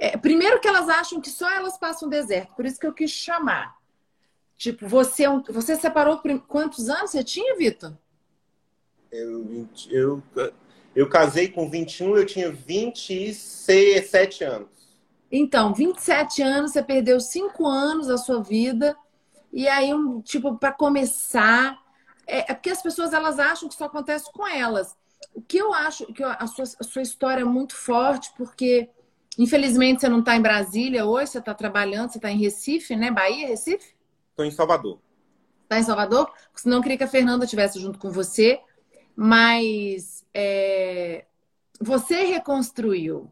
É, 0.00 0.16
primeiro 0.16 0.60
que 0.60 0.68
elas 0.68 0.88
acham 0.88 1.20
que 1.20 1.28
só 1.28 1.50
elas 1.50 1.76
passam 1.76 2.08
deserto, 2.08 2.54
por 2.54 2.64
isso 2.64 2.78
que 2.78 2.86
eu 2.86 2.92
quis 2.92 3.10
chamar. 3.10 3.76
Tipo, 4.56 4.86
você, 4.86 5.24
é 5.24 5.40
você 5.50 5.74
separou 5.74 6.18
por 6.18 6.40
quantos 6.46 6.88
anos 6.88 7.10
você 7.10 7.24
tinha, 7.24 7.56
Vitor? 7.56 7.92
Eu, 9.10 9.68
eu, 9.90 10.22
eu 10.94 11.08
casei 11.08 11.48
com 11.48 11.68
21, 11.68 12.16
eu 12.16 12.24
tinha 12.26 12.52
27 12.52 14.44
anos. 14.44 14.68
Então, 15.30 15.74
27 15.74 16.42
anos, 16.42 16.72
você 16.72 16.82
perdeu 16.82 17.20
5 17.20 17.66
anos 17.66 18.06
da 18.06 18.16
sua 18.16 18.42
vida. 18.42 18.96
E 19.52 19.68
aí, 19.68 19.92
um, 19.92 20.20
tipo, 20.20 20.56
para 20.56 20.72
começar, 20.72 21.78
é, 22.26 22.50
é, 22.50 22.54
porque 22.54 22.70
as 22.70 22.82
pessoas 22.82 23.12
elas 23.12 23.38
acham 23.38 23.68
que 23.68 23.74
isso 23.74 23.84
acontece 23.84 24.30
com 24.32 24.46
elas. 24.46 24.96
O 25.34 25.42
que 25.42 25.58
eu 25.58 25.72
acho 25.72 26.06
que 26.12 26.22
a 26.22 26.46
sua, 26.46 26.64
a 26.80 26.84
sua 26.84 27.02
história 27.02 27.42
é 27.42 27.44
muito 27.44 27.74
forte, 27.74 28.32
porque 28.36 28.88
infelizmente 29.38 30.00
você 30.00 30.08
não 30.08 30.18
está 30.18 30.36
em 30.36 30.42
Brasília 30.42 31.06
hoje, 31.06 31.30
você 31.30 31.38
está 31.38 31.54
trabalhando, 31.54 32.10
você 32.10 32.18
está 32.18 32.30
em 32.30 32.38
Recife, 32.38 32.96
né? 32.96 33.10
Bahia, 33.10 33.46
Recife? 33.46 33.94
Estou 34.30 34.44
em 34.44 34.50
Salvador. 34.50 34.98
Está 35.62 35.78
em 35.78 35.82
Salvador? 35.82 36.32
Senão 36.54 36.78
eu 36.78 36.82
queria 36.82 36.98
que 36.98 37.04
a 37.04 37.08
Fernanda 37.08 37.44
estivesse 37.44 37.78
junto 37.78 37.98
com 37.98 38.10
você. 38.10 38.60
Mas 39.14 40.24
é, 40.32 41.24
você 41.80 42.24
reconstruiu. 42.24 43.30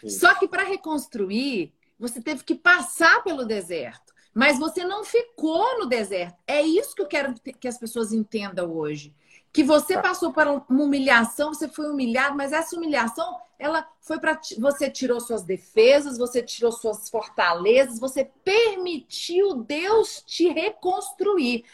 Sim. 0.00 0.10
Só 0.10 0.34
que 0.34 0.46
para 0.46 0.62
reconstruir, 0.62 1.72
você 1.98 2.20
teve 2.20 2.44
que 2.44 2.54
passar 2.54 3.24
pelo 3.24 3.44
deserto. 3.44 4.14
Mas 4.34 4.58
você 4.58 4.84
não 4.84 5.02
ficou 5.02 5.78
no 5.78 5.86
deserto. 5.86 6.36
É 6.46 6.60
isso 6.60 6.94
que 6.94 7.00
eu 7.00 7.06
quero 7.06 7.34
que 7.58 7.66
as 7.66 7.78
pessoas 7.78 8.12
entendam 8.12 8.70
hoje. 8.70 9.14
Que 9.56 9.64
você 9.64 9.94
tá. 9.94 10.02
passou 10.02 10.34
por 10.34 10.46
uma 10.46 10.62
humilhação, 10.68 11.54
você 11.54 11.66
foi 11.66 11.88
humilhado, 11.88 12.36
mas 12.36 12.52
essa 12.52 12.76
humilhação, 12.76 13.40
ela 13.58 13.88
foi 14.02 14.20
para 14.20 14.38
você 14.58 14.90
tirou 14.90 15.18
suas 15.18 15.44
defesas, 15.44 16.18
você 16.18 16.42
tirou 16.42 16.70
suas 16.70 17.08
fortalezas, 17.08 17.98
você 17.98 18.30
permitiu 18.44 19.54
Deus 19.54 20.22
te 20.26 20.46
reconstruir. 20.50 21.64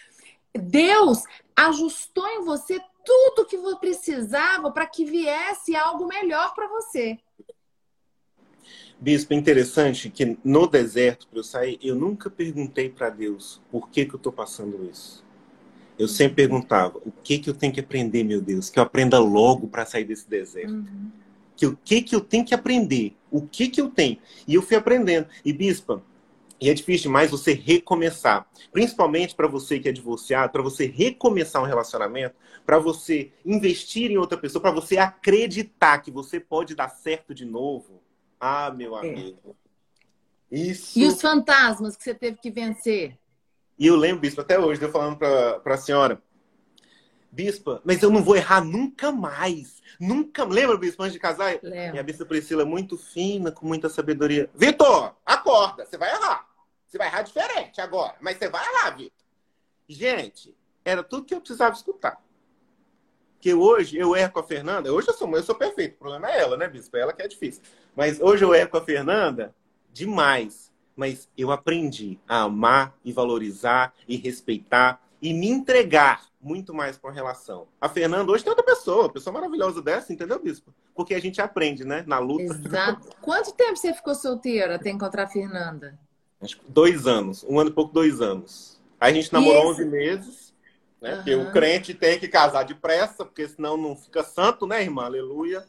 Deus 0.55 1.25
ajustou 1.57 2.25
em 2.29 2.45
você 2.45 2.81
tudo 3.05 3.45
que 3.47 3.57
você 3.57 3.77
precisava 3.81 4.71
para 4.71 4.87
que 4.87 5.05
viesse 5.05 5.75
algo 5.75 6.07
melhor 6.07 6.55
para 6.55 6.69
você. 6.69 7.19
Bispo, 9.01 9.35
é 9.35 9.37
interessante 9.37 10.09
que 10.09 10.39
no 10.45 10.69
deserto, 10.69 11.27
para 11.27 11.41
eu 11.41 11.43
sair, 11.43 11.81
eu 11.83 11.97
nunca 11.97 12.31
perguntei 12.31 12.89
para 12.89 13.11
Deus 13.11 13.61
por 13.73 13.91
que, 13.91 14.07
que 14.07 14.15
eu 14.15 14.19
estou 14.19 14.33
passando 14.33 14.89
isso. 14.89 15.25
Eu 15.99 16.09
sempre 16.09 16.37
perguntava, 16.37 16.99
o 17.05 17.13
que, 17.23 17.39
que 17.39 17.51
eu 17.51 17.55
tenho 17.55 17.73
que 17.73 17.81
aprender, 17.81 18.25
meu 18.25 18.41
Deus? 18.41 18.71
Que 18.71 18.79
eu 18.79 18.83
aprenda 18.83 19.19
logo 19.19 19.69
para 19.69 19.85
sair 19.85 20.05
desse 20.05 20.29
deserto. 20.29 20.73
Uhum. 20.73 21.11
Que 21.57 21.67
o 21.67 21.77
que, 21.77 22.03
que 22.03 22.15
eu 22.15 22.21
tenho 22.21 22.45
que 22.45 22.55
aprender? 22.55 23.15
O 23.31 23.43
que, 23.43 23.69
que 23.69 23.81
eu 23.81 23.89
tenho? 23.89 24.19
E 24.49 24.55
eu 24.55 24.63
fui 24.63 24.77
aprendendo. 24.77 25.29
E, 25.45 25.53
Bispa, 25.53 26.03
e 26.61 26.71
é 26.71 26.75
difícil 26.75 27.05
demais 27.05 27.31
você 27.31 27.53
recomeçar. 27.53 28.49
Principalmente 28.73 29.35
para 29.35 29.49
você 29.49 29.81
que 29.81 29.89
é 29.89 29.93
divorciado, 29.93 30.53
para 30.53 30.63
você 30.63 30.87
recomeçar 30.87 31.61
um 31.61 31.67
relacionamento, 31.67 32.37
para 32.65 32.79
você 32.79 33.33
investir 33.45 34.11
em 34.11 34.17
outra 34.17 34.39
pessoa, 34.39 34.63
para 34.63 34.71
você 34.71 34.97
acreditar 34.97 35.99
que 35.99 36.11
você 36.11 36.39
pode 36.39 36.75
dar 36.75 36.89
certo 36.89 37.35
de 37.35 37.45
novo. 37.45 38.01
Ah, 38.41 38.71
meu 38.71 38.97
é. 38.97 39.01
amigo. 39.01 39.57
É. 40.51 40.57
Isso. 40.57 40.99
E 40.99 41.07
os 41.07 41.21
fantasmas 41.21 41.97
que 41.97 42.05
você 42.05 42.15
teve 42.15 42.37
que 42.37 42.51
vencer? 42.51 43.19
E 43.83 43.89
eu 43.89 43.97
lembro, 43.97 44.21
Bispo, 44.21 44.41
até 44.41 44.57
hoje, 44.61 44.81
eu 44.81 44.93
falando 44.93 45.17
para 45.17 45.61
a 45.75 45.77
senhora. 45.77 46.23
Bispa, 47.33 47.83
mas 47.85 48.01
eu 48.01 48.11
não 48.11 48.23
vou 48.23 48.37
errar 48.37 48.65
nunca 48.65 49.11
mais. 49.11 49.83
Nunca. 49.99 50.45
Lembra, 50.45 50.77
Bispo, 50.77 51.03
antes 51.03 51.15
de 51.15 51.19
casar? 51.19 51.59
Lembro. 51.61 51.97
E 51.97 51.99
a 51.99 52.03
Bispa 52.05 52.25
Priscila, 52.25 52.65
muito 52.65 52.97
fina, 52.97 53.51
com 53.51 53.67
muita 53.67 53.89
sabedoria. 53.89 54.49
Vitor, 54.55 55.17
acorda, 55.27 55.85
você 55.85 55.99
vai 55.99 56.13
errar. 56.13 56.49
Você 56.87 56.97
vai 56.97 57.09
errar 57.09 57.23
diferente 57.23 57.81
agora, 57.81 58.15
mas 58.21 58.37
você 58.37 58.49
vai 58.49 58.65
errar, 58.65 58.91
Vitor. 58.91 59.27
Gente, 59.89 60.57
era 60.85 61.03
tudo 61.03 61.25
que 61.25 61.35
eu 61.35 61.41
precisava 61.41 61.75
escutar. 61.75 62.23
Que 63.41 63.53
hoje 63.53 63.99
eu 63.99 64.15
erro 64.15 64.33
com 64.33 64.39
a 64.39 64.45
Fernanda. 64.45 64.93
Hoje 64.93 65.09
eu 65.09 65.15
sou, 65.15 65.29
eu 65.37 65.43
sou 65.43 65.57
perfeito. 65.57 65.97
O 65.97 65.99
problema 65.99 66.31
é 66.31 66.39
ela, 66.39 66.57
né, 66.57 66.69
Bispo? 66.69 66.97
É 66.97 67.01
ela 67.01 67.13
que 67.13 67.23
é 67.23 67.27
difícil. 67.27 67.65
Mas 67.97 68.21
hoje 68.21 68.45
eu 68.45 68.55
erro 68.55 68.71
com 68.71 68.77
a 68.77 68.85
Fernanda 68.85 69.53
demais. 69.93 70.72
Mas 70.95 71.29
eu 71.37 71.51
aprendi 71.51 72.19
a 72.29 72.43
amar 72.43 72.95
e 73.05 73.13
valorizar 73.13 73.95
e 74.07 74.17
respeitar 74.17 75.01
e 75.21 75.33
me 75.33 75.49
entregar 75.49 76.27
muito 76.41 76.75
mais 76.75 76.99
com 76.99 77.07
a 77.07 77.13
relação. 77.13 77.69
A 77.81 77.89
Fernanda 77.89 78.33
hoje 78.33 78.43
tem 78.43 78.51
outra 78.51 78.65
pessoa, 78.65 79.09
pessoa 79.09 79.33
maravilhosa 79.33 79.81
dessa, 79.81 80.13
entendeu, 80.13 80.43
Bispo? 80.43 80.75
Porque 80.95 81.15
a 81.15 81.21
gente 81.21 81.41
aprende, 81.41 81.85
né? 81.85 82.05
Na 82.07 82.19
luta. 82.19 82.43
Exato. 82.43 83.09
Quanto 83.21 83.53
tempo 83.53 83.77
você 83.77 83.95
ficou 83.95 84.15
solteira 84.15 84.75
até 84.75 84.91
encontrar 84.91 85.25
a 85.25 85.29
Fernanda? 85.29 85.99
Acho 86.41 86.59
que 86.59 86.65
dois 86.69 87.07
anos. 87.07 87.45
Um 87.49 87.61
ano 87.61 87.71
e 87.71 87.73
pouco, 87.73 87.95
dois 87.95 88.21
anos. 88.21 88.81
Aí 89.01 89.13
a 89.13 89.15
gente 89.15 89.33
namorou 89.33 89.73
esse... 89.73 89.83
11 89.83 89.85
meses. 89.85 90.55
Né? 91.01 91.11
Uhum. 91.11 91.17
Porque 91.17 91.35
o 91.35 91.53
crente 91.53 91.95
tem 91.95 92.19
que 92.19 92.27
casar 92.27 92.65
depressa, 92.65 93.25
porque 93.25 93.49
senão 93.49 93.77
não 93.77 93.97
fica 93.97 94.25
santo, 94.25 94.67
né, 94.67 94.83
irmã? 94.83 95.05
Aleluia. 95.05 95.65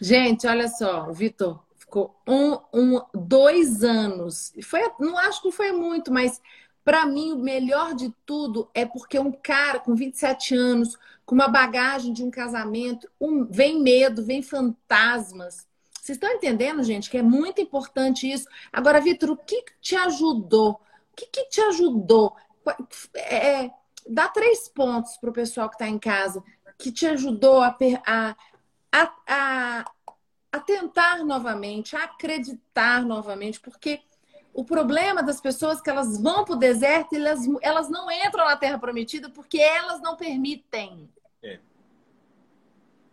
Gente, 0.00 0.46
olha 0.46 0.68
só, 0.68 1.08
o 1.08 1.12
Vitor 1.12 1.63
ficou 1.94 2.20
um, 2.26 2.58
um, 2.72 3.00
dois 3.14 3.84
anos. 3.84 4.52
Foi, 4.64 4.80
não 4.98 5.16
acho 5.16 5.40
que 5.40 5.52
foi 5.52 5.70
muito, 5.70 6.12
mas 6.12 6.42
para 6.84 7.06
mim 7.06 7.32
o 7.32 7.38
melhor 7.38 7.94
de 7.94 8.12
tudo 8.26 8.68
é 8.74 8.84
porque 8.84 9.18
um 9.18 9.30
cara 9.30 9.78
com 9.78 9.94
27 9.94 10.56
anos, 10.56 10.98
com 11.24 11.36
uma 11.36 11.46
bagagem 11.46 12.12
de 12.12 12.24
um 12.24 12.30
casamento, 12.30 13.08
um, 13.20 13.44
vem 13.44 13.80
medo, 13.80 14.24
vem 14.24 14.42
fantasmas. 14.42 15.68
Vocês 16.00 16.16
estão 16.16 16.30
entendendo, 16.30 16.82
gente, 16.82 17.08
que 17.08 17.16
é 17.16 17.22
muito 17.22 17.60
importante 17.60 18.30
isso. 18.30 18.46
Agora, 18.72 19.00
Vitor, 19.00 19.30
o 19.30 19.36
que 19.36 19.64
te 19.80 19.94
ajudou? 19.94 20.72
O 21.12 21.16
que, 21.16 21.26
que 21.26 21.44
te 21.48 21.60
ajudou? 21.60 22.36
É, 23.14 23.70
dá 24.06 24.28
três 24.28 24.68
pontos 24.68 25.16
para 25.16 25.30
o 25.30 25.32
pessoal 25.32 25.68
que 25.68 25.76
está 25.76 25.88
em 25.88 25.98
casa 25.98 26.42
que 26.76 26.90
te 26.90 27.06
ajudou 27.06 27.62
a, 27.62 27.76
a, 28.04 28.36
a, 29.26 29.84
tentar 30.60 31.24
novamente, 31.24 31.96
a 31.96 32.04
acreditar 32.04 33.04
novamente, 33.04 33.60
porque 33.60 34.00
o 34.54 34.64
problema 34.64 35.22
das 35.22 35.40
pessoas 35.40 35.80
é 35.80 35.82
que 35.82 35.90
elas 35.90 36.20
vão 36.20 36.44
para 36.44 36.54
o 36.54 36.58
deserto 36.58 37.14
e 37.14 37.16
elas, 37.16 37.40
elas 37.60 37.90
não 37.90 38.10
entram 38.10 38.44
na 38.44 38.56
Terra 38.56 38.78
Prometida 38.78 39.28
porque 39.28 39.58
elas 39.58 40.00
não 40.00 40.16
permitem. 40.16 41.08
É. 41.42 41.58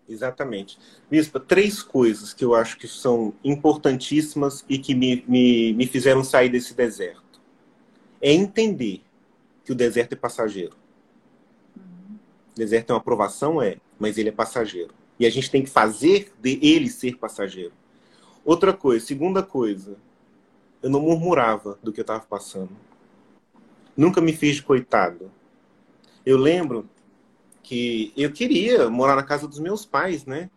Exatamente. 0.08 0.78
Bispa, 1.10 1.40
três 1.40 1.82
coisas 1.82 2.32
que 2.32 2.46
eu 2.46 2.54
acho 2.54 2.78
que 2.78 2.88
são 2.88 3.34
importantíssimas 3.44 4.64
e 4.70 4.78
que 4.78 4.94
me, 4.94 5.26
me, 5.28 5.74
me 5.74 5.88
fizeram 5.88 6.24
sair 6.24 6.50
desse 6.50 6.76
deserto. 6.76 7.42
É 8.22 8.32
entender 8.32 9.02
que 9.66 9.72
o 9.72 9.76
deserto 9.76 10.14
é 10.14 10.16
passageiro. 10.16 10.76
O 11.76 12.56
deserto 12.56 12.92
é 12.92 12.94
uma 12.94 13.00
aprovação, 13.00 13.60
é, 13.60 13.78
mas 13.98 14.18
ele 14.18 14.30
é 14.30 14.32
passageiro. 14.32 14.94
E 15.22 15.26
a 15.28 15.30
gente 15.30 15.52
tem 15.52 15.62
que 15.62 15.70
fazer 15.70 16.34
de 16.42 16.58
ele 16.64 16.90
ser 16.90 17.16
passageiro. 17.16 17.74
Outra 18.44 18.74
coisa, 18.74 19.06
segunda 19.06 19.44
coisa, 19.44 19.96
eu 20.82 20.90
não 20.90 21.00
murmurava 21.00 21.78
do 21.84 21.94
que 21.94 22.00
eu 22.00 22.02
estava 22.02 22.22
passando. 22.22 22.72
Nunca 23.96 24.20
me 24.20 24.34
fiz 24.34 24.56
de 24.56 24.64
coitado. 24.64 25.32
Eu 26.26 26.40
lembro 26.40 26.90
que 27.62 28.12
eu 28.18 28.32
queria 28.32 28.90
morar 28.90 29.16
na 29.16 29.22
casa 29.22 29.48
dos 29.48 29.60
meus 29.60 29.86
pais, 29.86 30.26
né? 30.26 30.50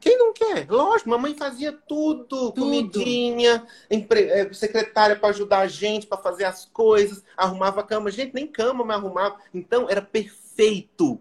Quem 0.00 0.16
não 0.16 0.32
quer? 0.32 0.66
Lógico, 0.70 1.10
mamãe 1.10 1.34
fazia 1.34 1.70
tudo, 1.70 2.24
tudo. 2.24 2.62
comidinha, 2.62 3.66
eh, 3.90 4.52
secretária 4.54 5.16
para 5.16 5.28
ajudar 5.28 5.58
a 5.58 5.68
gente, 5.68 6.06
para 6.06 6.16
fazer 6.16 6.44
as 6.44 6.64
coisas, 6.64 7.22
arrumava 7.36 7.80
a 7.80 7.84
cama. 7.84 8.10
Gente, 8.10 8.32
nem 8.32 8.46
cama 8.46 8.86
me 8.86 8.94
arrumava. 8.94 9.36
Então, 9.52 9.86
era 9.90 10.00
perfeito 10.00 11.20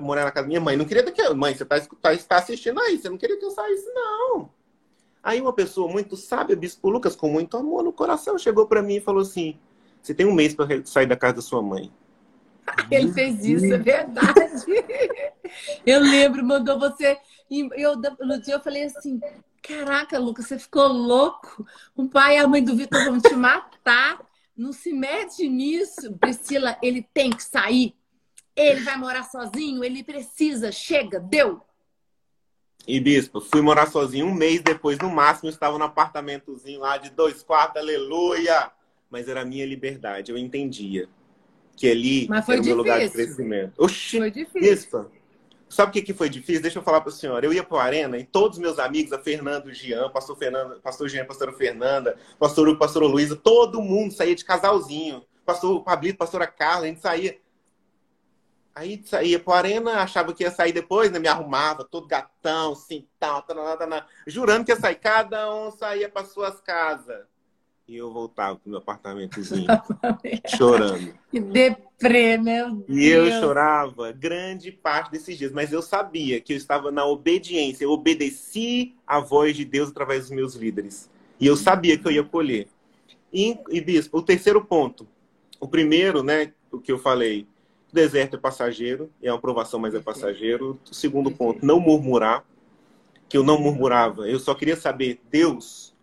morar 0.00 0.24
na 0.24 0.30
casa 0.30 0.44
da 0.44 0.48
minha 0.48 0.60
mãe. 0.60 0.76
Não 0.76 0.84
queria 0.84 1.02
que 1.10 1.20
eu... 1.20 1.34
Mãe, 1.36 1.54
você 1.54 1.62
está 1.62 1.80
tá 2.28 2.36
assistindo 2.36 2.80
aí, 2.80 2.98
você 2.98 3.08
não 3.08 3.18
queria 3.18 3.38
que 3.38 3.44
eu 3.44 3.50
saísse, 3.50 3.86
não. 3.92 4.50
Aí 5.22 5.40
uma 5.40 5.52
pessoa 5.52 5.90
muito 5.90 6.16
sábia, 6.16 6.56
Bispo 6.56 6.90
Lucas, 6.90 7.16
com 7.16 7.28
muito 7.28 7.56
amor 7.56 7.82
no 7.82 7.92
coração, 7.92 8.38
chegou 8.38 8.66
para 8.66 8.82
mim 8.82 8.96
e 8.96 9.00
falou 9.00 9.22
assim, 9.22 9.58
você 10.02 10.12
tem 10.12 10.26
um 10.26 10.34
mês 10.34 10.54
para 10.54 10.84
sair 10.84 11.06
da 11.06 11.16
casa 11.16 11.36
da 11.36 11.42
sua 11.42 11.62
mãe. 11.62 11.90
Ele 12.90 13.12
fez 13.12 13.44
isso, 13.44 13.72
é 13.72 13.78
verdade. 13.78 14.64
Eu 15.86 16.00
lembro, 16.00 16.44
mandou 16.44 16.78
você. 16.78 17.18
Eu, 17.76 17.96
no 17.96 18.40
dia 18.40 18.54
eu 18.54 18.60
falei 18.60 18.84
assim: 18.84 19.20
Caraca, 19.62 20.18
Lucas, 20.18 20.46
você 20.46 20.58
ficou 20.58 20.88
louco. 20.88 21.64
O 21.94 22.08
pai 22.08 22.36
e 22.36 22.38
a 22.38 22.48
mãe 22.48 22.64
do 22.64 22.74
Vitor 22.74 23.04
vão 23.04 23.20
te 23.20 23.34
matar. 23.34 24.20
Não 24.56 24.72
se 24.72 24.92
mete 24.92 25.48
nisso. 25.48 26.12
Priscila, 26.18 26.76
ele 26.82 27.06
tem 27.14 27.30
que 27.30 27.42
sair. 27.42 27.94
Ele 28.56 28.80
vai 28.80 28.96
morar 28.96 29.24
sozinho, 29.24 29.82
ele 29.82 30.04
precisa. 30.04 30.70
Chega, 30.70 31.18
deu. 31.18 31.60
E, 32.86 33.00
bispo, 33.00 33.40
fui 33.40 33.62
morar 33.62 33.86
sozinho 33.86 34.26
um 34.26 34.34
mês 34.34 34.60
depois, 34.60 34.98
no 34.98 35.08
máximo, 35.08 35.48
estava 35.48 35.78
no 35.78 35.84
apartamentozinho 35.84 36.80
lá 36.80 36.98
de 36.98 37.10
dois 37.10 37.42
quartos, 37.42 37.80
aleluia! 37.80 38.70
Mas 39.10 39.26
era 39.28 39.40
a 39.40 39.44
minha 39.44 39.64
liberdade, 39.64 40.30
eu 40.30 40.36
entendia 40.36 41.08
que 41.76 41.90
ali 41.90 42.26
Mas 42.28 42.44
foi 42.44 42.54
era 42.54 42.62
o 42.62 42.66
meu 42.66 42.76
lugar 42.76 43.00
de 43.00 43.10
crescimento. 43.10 43.72
Oxi, 43.78 44.18
Foi 44.18 44.30
difícil. 44.30 44.60
Bispa, 44.60 45.10
sabe 45.68 45.90
o 45.90 45.92
que, 45.92 46.02
que 46.02 46.14
foi 46.14 46.28
difícil? 46.28 46.62
Deixa 46.62 46.78
eu 46.78 46.82
falar 46.82 47.00
para 47.00 47.10
a 47.10 47.14
senhora. 47.14 47.44
Eu 47.44 47.52
ia 47.52 47.64
para 47.64 47.78
a 47.78 47.84
Arena 47.84 48.18
e 48.18 48.24
todos 48.24 48.58
os 48.58 48.62
meus 48.62 48.78
amigos, 48.78 49.12
a 49.12 49.18
Fernando, 49.18 49.66
o 49.66 49.74
Jean, 49.74 50.08
pastor 50.10 50.36
Fernando, 50.36 50.80
pastor 50.80 51.08
Jean, 51.08 51.24
pastora 51.24 51.52
Fernanda, 51.52 52.16
pastor 52.38 52.68
Hugo, 52.68 52.78
pastora 52.78 53.06
Luísa, 53.06 53.36
todo 53.36 53.80
mundo 53.80 54.12
saía 54.12 54.34
de 54.34 54.44
casalzinho. 54.44 55.24
Pastor 55.44 55.82
Pablito, 55.82 56.18
pastora 56.18 56.46
Carla, 56.46 56.84
a 56.84 56.88
gente 56.88 57.00
saía. 57.00 57.38
Aí 58.74 59.00
saía 59.04 59.38
para 59.38 59.54
a 59.54 59.58
Arena, 59.58 60.02
achava 60.02 60.34
que 60.34 60.42
ia 60.42 60.50
sair 60.50 60.72
depois, 60.72 61.10
né? 61.12 61.18
Me 61.20 61.28
arrumava, 61.28 61.84
todo 61.84 62.08
gatão, 62.08 62.74
cintão, 62.74 63.40
taná, 63.42 63.76
taná, 63.76 64.06
jurando 64.26 64.64
que 64.64 64.72
ia 64.72 64.80
sair. 64.80 64.96
Cada 64.96 65.54
um 65.54 65.70
saía 65.70 66.08
para 66.08 66.26
suas 66.26 66.60
casas. 66.60 67.24
E 67.86 67.96
eu 67.96 68.10
voltava 68.10 68.56
pro 68.56 68.70
meu 68.70 68.78
apartamentozinho, 68.78 69.66
chorando. 70.56 71.14
Que 71.30 71.38
deprê, 71.38 72.38
meu 72.38 72.70
Deus. 72.70 72.88
E 72.88 73.06
eu 73.06 73.30
chorava 73.40 74.10
grande 74.10 74.72
parte 74.72 75.12
desses 75.12 75.36
dias, 75.36 75.52
mas 75.52 75.70
eu 75.70 75.82
sabia 75.82 76.40
que 76.40 76.54
eu 76.54 76.56
estava 76.56 76.90
na 76.90 77.04
obediência. 77.04 77.84
Eu 77.84 77.90
obedeci 77.90 78.96
à 79.06 79.20
voz 79.20 79.54
de 79.54 79.66
Deus 79.66 79.90
através 79.90 80.22
dos 80.22 80.30
meus 80.30 80.54
líderes. 80.54 81.10
E 81.38 81.46
eu 81.46 81.56
sabia 81.56 81.98
que 81.98 82.06
eu 82.08 82.12
ia 82.12 82.24
colher. 82.24 82.68
E, 83.30 83.58
e 83.68 83.80
bispo, 83.82 84.18
o 84.18 84.22
terceiro 84.22 84.64
ponto. 84.64 85.06
O 85.60 85.68
primeiro, 85.68 86.22
né, 86.22 86.54
o 86.72 86.80
que 86.80 86.90
eu 86.90 86.98
falei, 86.98 87.46
deserto 87.94 88.36
é 88.36 88.38
passageiro, 88.38 89.10
é 89.22 89.32
uma 89.32 89.40
provação, 89.40 89.80
mas 89.80 89.94
é 89.94 90.00
passageiro. 90.00 90.78
O 90.90 90.94
segundo 90.94 91.30
ponto, 91.30 91.64
não 91.64 91.80
murmurar, 91.80 92.44
que 93.28 93.38
eu 93.38 93.42
não 93.42 93.58
murmurava. 93.58 94.28
Eu 94.28 94.38
só 94.38 94.54
queria 94.54 94.76
saber, 94.76 95.20
Deus, 95.30 95.94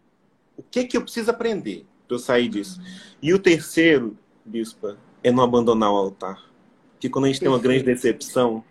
o 0.58 0.64
que 0.64 0.86
que 0.86 0.98
eu 0.98 1.02
preciso 1.02 1.30
aprender 1.30 1.86
para 2.08 2.16
eu 2.16 2.20
sair 2.20 2.48
disso? 2.48 2.82
E 3.22 3.34
o 3.34 3.40
terceiro, 3.40 4.18
bispa, 4.44 4.98
é 5.24 5.32
não 5.32 5.44
abandonar 5.44 5.92
o 5.92 5.98
altar. 5.98 6.44
Porque 6.94 7.10
quando 7.10 7.26
a 7.26 7.28
gente 7.28 7.40
tem 7.40 7.50
uma 7.50 7.60
grande 7.60 7.84
decepção, 7.84 8.64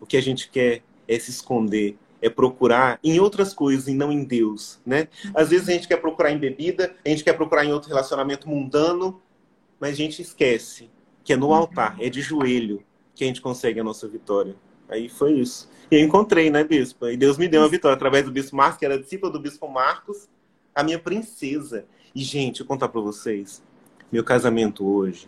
o 0.00 0.06
que 0.06 0.16
a 0.16 0.22
gente 0.22 0.50
quer 0.50 0.82
é 1.08 1.18
se 1.18 1.30
esconder, 1.30 1.96
é 2.20 2.28
procurar 2.28 2.98
em 3.02 3.20
outras 3.20 3.54
coisas 3.54 3.88
e 3.88 3.94
não 3.94 4.10
em 4.10 4.24
Deus, 4.24 4.80
né? 4.84 5.08
Às 5.34 5.50
vezes 5.50 5.68
a 5.68 5.72
gente 5.72 5.86
quer 5.86 5.98
procurar 5.98 6.32
em 6.32 6.38
bebida, 6.38 6.94
a 7.04 7.08
gente 7.08 7.22
quer 7.22 7.34
procurar 7.34 7.64
em 7.64 7.72
outro 7.72 7.88
relacionamento 7.88 8.48
mundano, 8.48 9.22
mas 9.78 9.92
a 9.92 9.96
gente 9.96 10.22
esquece 10.22 10.90
que 11.26 11.32
é 11.32 11.36
no 11.36 11.52
altar, 11.52 11.96
é 11.98 12.08
de 12.08 12.22
joelho 12.22 12.84
que 13.12 13.24
a 13.24 13.26
gente 13.26 13.40
consegue 13.40 13.80
a 13.80 13.84
nossa 13.84 14.06
vitória. 14.06 14.54
Aí 14.88 15.08
foi 15.08 15.32
isso. 15.32 15.68
E 15.90 15.96
eu 15.96 16.00
encontrei, 16.00 16.50
né, 16.50 16.62
bispo? 16.62 17.08
E 17.08 17.16
Deus 17.16 17.36
me 17.36 17.48
deu 17.48 17.62
uma 17.62 17.68
vitória 17.68 17.96
através 17.96 18.24
do 18.24 18.30
bispo 18.30 18.54
Marcos, 18.54 18.78
que 18.78 18.84
era 18.84 18.96
discípulo 18.96 19.32
do 19.32 19.40
bispo 19.40 19.68
Marcos, 19.68 20.28
a 20.72 20.84
minha 20.84 21.00
princesa. 21.00 21.84
E, 22.14 22.22
gente, 22.22 22.60
eu 22.60 22.66
contar 22.66 22.86
para 22.88 23.00
vocês, 23.00 23.60
meu 24.12 24.22
casamento 24.22 24.86
hoje 24.86 25.26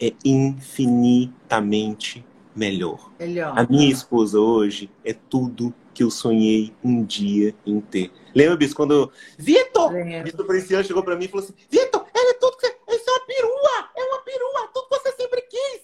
é 0.00 0.14
infinitamente 0.24 2.24
melhor. 2.56 3.12
Melhor. 3.18 3.52
A 3.58 3.66
minha 3.66 3.92
esposa 3.92 4.40
hoje 4.40 4.90
é 5.04 5.12
tudo 5.12 5.74
que 5.92 6.02
eu 6.02 6.10
sonhei 6.10 6.72
um 6.82 7.04
dia 7.04 7.54
em 7.66 7.78
ter. 7.80 8.10
Lembra, 8.34 8.56
Bispo, 8.56 8.76
quando. 8.76 9.12
Vitor! 9.36 9.92
Bispo 10.22 10.44
Priscila 10.44 10.82
chegou 10.82 11.02
pra 11.02 11.16
mim 11.16 11.26
e 11.26 11.28
falou 11.28 11.44
assim, 11.44 11.52
Vitor, 11.68 12.06
ela 12.14 12.30
é 12.30 12.34
tudo 12.34 12.56
que 12.56 12.66
você... 12.66 12.78
Isso 12.96 13.10
é 13.10 13.12
uma 13.12 13.20
perua! 13.26 13.90
É 13.96 14.04
uma 14.04 14.20
perua! 14.20 14.68
Tudo 14.72 14.88
que 14.88 14.98
você 14.98 15.12
sempre 15.12 15.42
quis! 15.42 15.82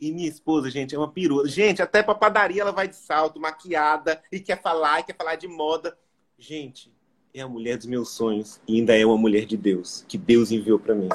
E 0.00 0.12
minha 0.12 0.28
esposa, 0.28 0.70
gente, 0.70 0.94
é 0.94 0.98
uma 0.98 1.10
perua. 1.10 1.48
Gente, 1.48 1.80
até 1.80 2.02
pra 2.02 2.14
padaria 2.14 2.60
ela 2.62 2.72
vai 2.72 2.86
de 2.86 2.96
salto, 2.96 3.40
maquiada, 3.40 4.22
e 4.30 4.38
quer 4.40 4.60
falar, 4.60 5.00
e 5.00 5.04
quer 5.04 5.16
falar 5.16 5.36
de 5.36 5.48
moda. 5.48 5.96
Gente, 6.38 6.92
é 7.32 7.40
a 7.40 7.48
mulher 7.48 7.76
dos 7.78 7.86
meus 7.86 8.10
sonhos. 8.10 8.60
E 8.68 8.76
ainda 8.76 8.96
é 8.96 9.06
uma 9.06 9.16
mulher 9.16 9.46
de 9.46 9.56
Deus, 9.56 10.04
que 10.06 10.18
Deus 10.18 10.50
enviou 10.50 10.78
pra 10.78 10.94
mim. 10.94 11.08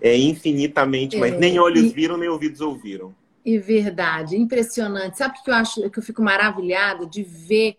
É 0.00 0.16
infinitamente, 0.16 1.18
mas 1.18 1.32
É, 1.34 1.38
nem 1.38 1.58
olhos 1.58 1.90
e- 1.90 1.92
viram, 1.92 2.16
nem 2.16 2.28
ouvidos 2.28 2.60
ouviram. 2.62 3.14
E 3.44 3.58
verdade, 3.58 4.36
impressionante. 4.36 5.18
Sabe 5.18 5.38
o 5.38 5.42
que 5.42 5.50
eu 5.50 5.54
acho 5.54 5.90
que 5.90 5.98
eu 5.98 6.02
fico 6.02 6.22
maravilhada 6.22 7.06
de 7.06 7.22
ver, 7.22 7.76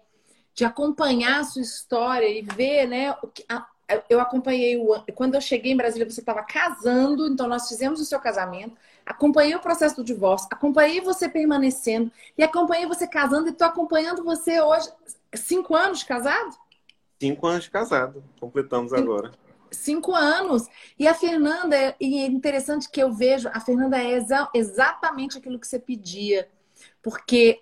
de 0.53 0.63
acompanhar 0.65 1.39
a 1.39 1.43
sua 1.43 1.61
história 1.61 2.27
e 2.27 2.41
ver, 2.41 2.87
né? 2.87 3.11
o 3.23 3.27
que- 3.27 3.45
a- 3.49 3.65
eu 4.09 4.19
acompanhei 4.21 4.77
o 4.77 5.03
quando 5.15 5.35
eu 5.35 5.41
cheguei 5.41 5.71
em 5.73 5.77
Brasília, 5.77 6.09
você 6.09 6.21
estava 6.21 6.43
casando, 6.43 7.27
então 7.27 7.47
nós 7.47 7.67
fizemos 7.67 7.99
o 7.99 8.05
seu 8.05 8.19
casamento, 8.19 8.75
acompanhei 9.11 9.55
o 9.55 9.59
processo 9.59 9.95
do 9.95 10.03
divórcio, 10.03 10.47
acompanhei 10.51 11.01
você 11.01 11.27
permanecendo 11.29 12.11
e 12.37 12.43
acompanhei 12.43 12.85
você 12.85 13.07
casando 13.07 13.47
e 13.47 13.51
estou 13.51 13.67
acompanhando 13.67 14.23
você 14.23 14.61
hoje 14.61 14.89
cinco 15.35 15.75
anos 15.75 15.99
de 15.99 16.05
casado. 16.05 16.55
Cinco 17.19 17.45
anos 17.47 17.65
de 17.65 17.71
casado. 17.71 18.23
Completamos 18.39 18.93
agora. 18.93 19.31
Cinco 19.69 20.13
anos. 20.13 20.67
E 20.97 21.07
a 21.07 21.13
Fernanda, 21.13 21.95
e 21.99 22.19
é 22.19 22.25
interessante 22.25 22.89
que 22.89 23.01
eu 23.01 23.13
vejo, 23.13 23.49
a 23.53 23.59
Fernanda 23.59 23.97
é 23.97 24.13
exa- 24.13 24.49
exatamente 24.53 25.37
aquilo 25.37 25.59
que 25.59 25.67
você 25.67 25.79
pedia. 25.79 26.49
Porque 27.01 27.59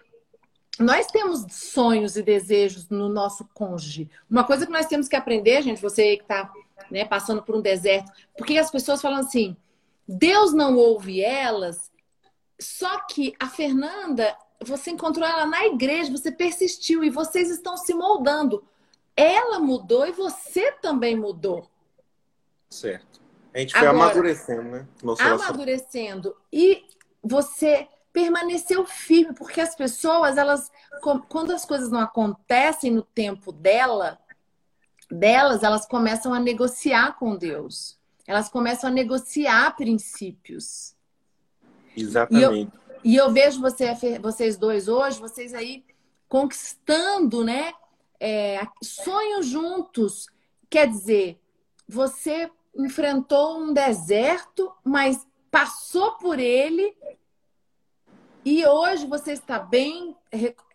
nós 0.79 1.07
temos 1.07 1.45
sonhos 1.49 2.15
e 2.15 2.23
desejos 2.23 2.89
no 2.89 3.09
nosso 3.09 3.47
cônjuge. 3.53 4.09
Uma 4.29 4.43
coisa 4.43 4.65
que 4.65 4.71
nós 4.71 4.85
temos 4.85 5.07
que 5.07 5.15
aprender, 5.15 5.61
gente, 5.61 5.81
você 5.81 6.15
que 6.17 6.23
está 6.23 6.51
passando 7.09 7.43
por 7.43 7.55
um 7.55 7.61
deserto, 7.61 8.11
porque 8.37 8.57
as 8.57 8.71
pessoas 8.71 9.01
falam 9.01 9.19
assim: 9.19 9.55
Deus 10.11 10.53
não 10.53 10.75
ouve 10.75 11.21
elas, 11.21 11.91
só 12.59 13.01
que 13.01 13.35
a 13.39 13.47
Fernanda, 13.47 14.35
você 14.59 14.89
encontrou 14.89 15.27
ela 15.27 15.45
na 15.45 15.67
igreja, 15.67 16.11
você 16.11 16.31
persistiu 16.31 17.03
e 17.03 17.11
vocês 17.11 17.51
estão 17.51 17.77
se 17.77 17.93
moldando. 17.93 18.63
Ela 19.15 19.59
mudou 19.59 20.07
e 20.07 20.11
você 20.11 20.71
também 20.71 21.15
mudou. 21.15 21.69
Certo. 22.71 23.21
A 23.53 23.59
gente 23.59 23.73
foi 23.73 23.87
Agora- 23.87 24.05
amadurecendo, 24.05 24.63
né? 24.63 24.87
Relacionamento. 24.99 25.43
amadurecendo 25.43 26.35
e 26.51 26.85
você 27.21 27.87
permaneceu 28.11 28.85
firme, 28.85 29.35
porque 29.35 29.61
as 29.61 29.75
pessoas, 29.75 30.37
elas, 30.37 30.71
quando 31.27 31.51
as 31.51 31.65
coisas 31.65 31.91
não 31.91 31.99
acontecem 31.99 32.89
no 32.89 33.03
tempo 33.03 33.51
dela, 33.51 34.17
delas, 35.11 35.61
elas 35.61 35.85
começam 35.85 36.33
a 36.33 36.39
negociar 36.39 37.13
com 37.17 37.35
Deus. 37.35 37.98
Elas 38.29 38.47
começam 38.47 38.89
a 38.89 38.93
negociar 38.93 39.75
princípios. 39.75 40.95
Exatamente. 41.97 42.71
E 43.03 43.15
eu 43.15 43.31
vejo 43.31 43.59
você, 43.59 43.85
vocês 44.21 44.57
dois 44.57 44.87
hoje, 44.87 45.19
vocês 45.19 45.53
aí 45.53 45.83
conquistando, 46.27 47.43
né? 47.43 47.73
é, 48.19 48.67
sonhos 48.83 49.47
juntos. 49.47 50.27
Quer 50.69 50.87
dizer, 50.87 51.39
você 51.87 52.51
enfrentou 52.75 53.59
um 53.59 53.73
deserto, 53.73 54.71
mas 54.83 55.25
passou 55.49 56.13
por 56.17 56.37
ele 56.37 56.95
e 58.45 58.65
hoje 58.65 59.07
você 59.07 59.33
está 59.33 59.59
bem, 59.59 60.15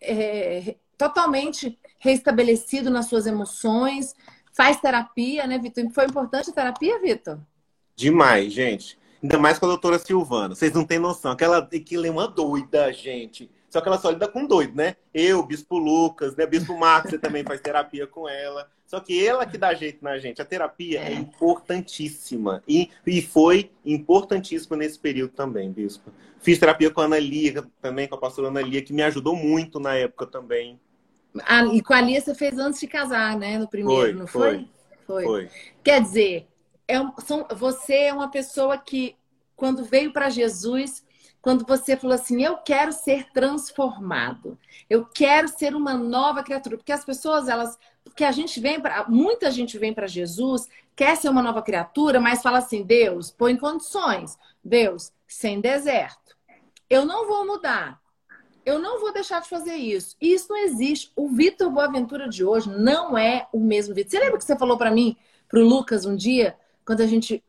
é, 0.01 0.75
totalmente 0.97 1.79
restabelecido 1.99 2.89
nas 2.89 3.05
suas 3.07 3.25
emoções. 3.25 4.15
Faz 4.55 4.79
terapia, 4.79 5.45
né, 5.45 5.59
Vitor? 5.59 5.89
Foi 5.91 6.05
importante 6.05 6.49
a 6.49 6.53
terapia, 6.53 6.99
Vitor? 6.99 7.39
Demais, 7.95 8.53
gente. 8.53 8.97
Ainda 9.21 9.37
mais 9.37 9.59
com 9.59 9.65
a 9.65 9.69
doutora 9.69 9.99
Silvana. 9.99 10.55
Vocês 10.55 10.71
não 10.71 10.85
têm 10.85 10.99
noção. 10.99 11.31
Aquela, 11.31 11.57
aquilo 11.57 12.05
é 12.05 12.09
uma 12.11 12.27
doida, 12.27 12.91
gente. 12.93 13.49
Só 13.69 13.81
que 13.81 13.87
ela 13.89 13.97
só 13.97 14.09
lida 14.11 14.27
com 14.27 14.45
doido, 14.45 14.75
né? 14.75 14.95
Eu, 15.13 15.43
Bispo 15.45 15.77
Lucas, 15.77 16.35
né? 16.35 16.45
Bispo 16.45 16.77
Marcos, 16.77 17.11
você 17.11 17.17
também 17.19 17.43
faz 17.43 17.59
terapia 17.59 18.07
com 18.07 18.29
ela. 18.29 18.69
Só 18.87 18.99
que 18.99 19.25
ela 19.25 19.45
que 19.45 19.57
dá 19.57 19.73
jeito 19.73 20.01
na 20.03 20.17
gente. 20.17 20.41
A 20.41 20.45
terapia 20.45 21.01
é, 21.01 21.11
É. 21.11 21.13
importantíssima. 21.13 22.63
E, 22.67 22.89
e 23.05 23.21
foi 23.21 23.71
importantíssima 23.83 24.77
nesse 24.77 24.97
período 24.97 25.31
também, 25.31 25.71
Bispo. 25.71 26.11
Fiz 26.39 26.59
terapia 26.59 26.91
com 26.91 27.01
a 27.01 27.05
Ana 27.05 27.19
Lia, 27.19 27.65
também 27.81 28.07
com 28.07 28.15
a 28.15 28.19
pastora 28.19 28.47
Ana 28.47 28.61
Lia, 28.61 28.81
que 28.81 28.93
me 28.93 29.01
ajudou 29.03 29.35
muito 29.35 29.79
na 29.79 29.95
época 29.95 30.25
também. 30.27 30.79
Ah, 31.43 31.65
e 31.65 31.81
com 31.81 31.93
a 31.93 32.01
Lia 32.01 32.21
você 32.21 32.33
fez 32.33 32.57
antes 32.57 32.79
de 32.79 32.87
casar, 32.87 33.37
né? 33.37 33.57
No 33.57 33.67
primeiro, 33.67 34.01
Foi, 34.01 34.13
não 34.13 34.27
foi? 34.27 34.67
Foi. 35.05 35.23
Foi. 35.23 35.49
Quer 35.83 36.01
dizer, 36.01 36.47
é 36.87 36.95
são- 37.21 37.47
você 37.55 37.93
é 38.05 38.13
uma 38.13 38.29
pessoa 38.29 38.77
que, 38.77 39.15
quando 39.55 39.83
veio 39.83 40.11
para 40.13 40.29
Jesus, 40.29 41.03
quando 41.41 41.65
você 41.65 41.95
falou 41.95 42.15
assim, 42.15 42.43
eu 42.43 42.57
quero 42.57 42.91
ser 42.91 43.31
transformado, 43.31 44.57
eu 44.89 45.05
quero 45.05 45.47
ser 45.47 45.75
uma 45.75 45.93
nova 45.93 46.41
criatura, 46.41 46.75
porque 46.75 46.91
as 46.91 47.05
pessoas, 47.05 47.47
elas, 47.47 47.77
porque 48.03 48.23
a 48.23 48.31
gente 48.31 48.59
vem 48.59 48.79
para, 48.79 49.05
muita 49.07 49.51
gente 49.51 49.77
vem 49.77 49.93
para 49.93 50.07
Jesus, 50.07 50.67
quer 50.95 51.15
ser 51.15 51.29
uma 51.29 51.43
nova 51.43 51.61
criatura, 51.61 52.19
mas 52.19 52.41
fala 52.41 52.57
assim, 52.57 52.81
Deus, 52.81 53.29
põe 53.29 53.55
condições, 53.55 54.37
Deus, 54.63 55.11
sem 55.27 55.61
deserto, 55.61 56.35
eu 56.89 57.05
não 57.05 57.27
vou 57.27 57.45
mudar, 57.45 58.01
eu 58.65 58.79
não 58.79 58.99
vou 58.99 59.13
deixar 59.13 59.41
de 59.41 59.47
fazer 59.47 59.75
isso. 59.75 60.15
E 60.19 60.33
isso 60.33 60.47
não 60.49 60.57
existe. 60.57 61.11
O 61.15 61.29
Vitor 61.29 61.69
Boaventura 61.69 62.27
de 62.27 62.43
hoje 62.43 62.69
não 62.69 63.17
é 63.17 63.47
o 63.53 63.59
mesmo 63.59 63.93
Vitor. 63.93 64.11
Você 64.11 64.19
lembra 64.19 64.37
que 64.37 64.43
você 64.43 64.57
falou 64.57 64.77
para 64.77 64.91
mim, 64.91 65.15
para 65.47 65.59
o 65.59 65.63
Lucas, 65.63 66.05
um 66.05 66.15
dia, 66.15 66.57
quando 66.85 67.01
a 67.01 67.07
gente. 67.07 67.43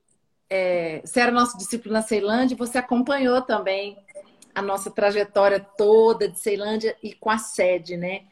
É, 0.49 1.01
você 1.05 1.21
era 1.21 1.33
nosso 1.33 1.59
discípulo 1.59 1.93
na 1.93 2.03
Ceilândia, 2.03 2.57
você 2.57 2.79
acompanhou 2.79 3.43
também 3.43 3.99
a 4.55 4.63
nossa 4.63 4.91
trajetória 4.91 5.59
toda 5.59 6.29
de 6.29 6.39
Ceilândia 6.39 6.97
e 7.03 7.13
com 7.13 7.31
a 7.31 7.39
sede, 7.39 7.97
né? 7.97 8.25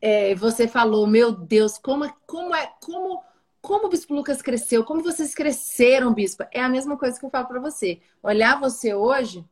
É, 0.00 0.34
você 0.34 0.66
falou, 0.66 1.06
meu 1.06 1.32
Deus, 1.32 1.76
como, 1.76 2.04
é- 2.04 2.14
como 2.26 2.54
é, 2.54 2.72
como 2.80 3.22
como 3.60 3.86
o 3.86 3.90
Bispo 3.90 4.14
Lucas 4.14 4.40
cresceu, 4.40 4.84
como 4.84 5.02
vocês 5.02 5.34
cresceram, 5.34 6.14
Bispo. 6.14 6.44
É 6.52 6.60
a 6.60 6.68
mesma 6.68 6.96
coisa 6.96 7.18
que 7.18 7.26
eu 7.26 7.30
falo 7.30 7.46
para 7.48 7.60
você. 7.60 8.00
Olhar 8.22 8.58
você 8.58 8.94
hoje, 8.94 9.44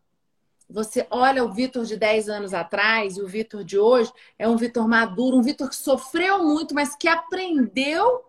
você 0.68 1.07
olha 1.11 1.44
o 1.44 1.52
Vitor 1.52 1.85
de 1.85 1.96
10 1.96 2.29
anos 2.29 2.52
atrás 2.52 3.16
e 3.16 3.22
o 3.22 3.29
Vitor 3.29 3.62
de 3.62 3.79
hoje, 3.79 4.12
é 4.38 4.48
um 4.48 4.57
Vitor 4.57 4.88
maduro, 4.88 5.37
um 5.37 5.42
Vitor 5.42 5.68
que 5.68 5.76
sofreu 5.76 6.42
muito, 6.42 6.74
mas 6.74 6.96
que 6.96 7.09
aprendeu 7.09 8.24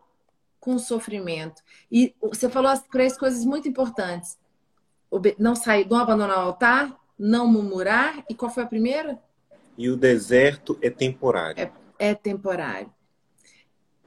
com 0.59 0.75
o 0.75 0.79
sofrimento. 0.79 1.61
E 1.91 2.13
você 2.21 2.49
falou 2.49 2.69
as 2.69 2.83
três 2.83 3.17
coisas 3.17 3.43
muito 3.43 3.67
importantes. 3.67 4.37
Não 5.39 5.55
sair, 5.55 5.87
não 5.89 5.97
abandonar 5.97 6.37
o 6.37 6.41
altar, 6.41 6.95
não 7.17 7.47
murmurar. 7.47 8.23
E 8.29 8.35
qual 8.35 8.51
foi 8.51 8.63
a 8.63 8.67
primeira? 8.67 9.17
E 9.77 9.89
o 9.89 9.95
deserto 9.95 10.77
é 10.81 10.89
temporário. 10.89 11.71
É, 11.97 12.09
é 12.09 12.13
temporário. 12.13 12.91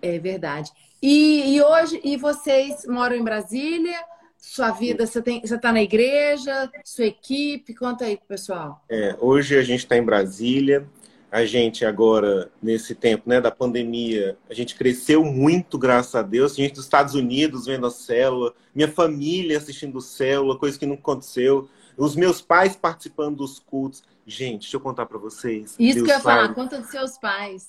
É 0.02 0.18
verdade. 0.18 0.70
E, 1.02 1.56
e, 1.56 1.62
hoje, 1.62 2.00
e 2.04 2.16
vocês 2.16 2.84
moram 2.86 3.16
em 3.16 3.24
Brasília? 3.24 3.98
Sua 4.40 4.70
vida, 4.70 5.06
você 5.06 5.20
tem, 5.20 5.40
você 5.40 5.54
está 5.54 5.70
na 5.70 5.82
igreja, 5.82 6.70
sua 6.84 7.04
equipe, 7.04 7.74
conta 7.74 8.06
aí 8.06 8.18
pessoal. 8.26 8.82
É, 8.88 9.14
hoje 9.20 9.56
a 9.56 9.62
gente 9.62 9.80
está 9.80 9.96
em 9.96 10.02
Brasília. 10.02 10.88
A 11.30 11.44
gente 11.44 11.84
agora 11.84 12.50
nesse 12.60 12.92
tempo, 12.92 13.28
né, 13.28 13.40
da 13.40 13.52
pandemia, 13.52 14.36
a 14.48 14.54
gente 14.54 14.74
cresceu 14.74 15.24
muito, 15.24 15.78
graças 15.78 16.14
a 16.16 16.22
Deus. 16.22 16.52
A 16.52 16.56
gente 16.56 16.74
dos 16.74 16.84
Estados 16.84 17.14
Unidos 17.14 17.66
vendo 17.66 17.86
a 17.86 17.90
célula, 17.90 18.52
minha 18.74 18.88
família 18.88 19.56
assistindo 19.56 20.00
célula, 20.00 20.58
coisa 20.58 20.76
que 20.76 20.86
não 20.86 20.94
aconteceu. 20.94 21.68
Os 21.96 22.16
meus 22.16 22.40
pais 22.40 22.74
participando 22.74 23.36
dos 23.36 23.60
cultos. 23.60 24.02
Gente, 24.26 24.62
deixa 24.62 24.76
eu 24.76 24.80
contar 24.80 25.06
para 25.06 25.18
vocês. 25.18 25.76
Isso 25.78 25.94
Deus 25.94 26.06
que 26.06 26.12
eu 26.12 26.16
ia 26.16 26.20
falar, 26.20 26.54
conta 26.54 26.80
dos 26.80 26.90
seus 26.90 27.16
pais. 27.18 27.68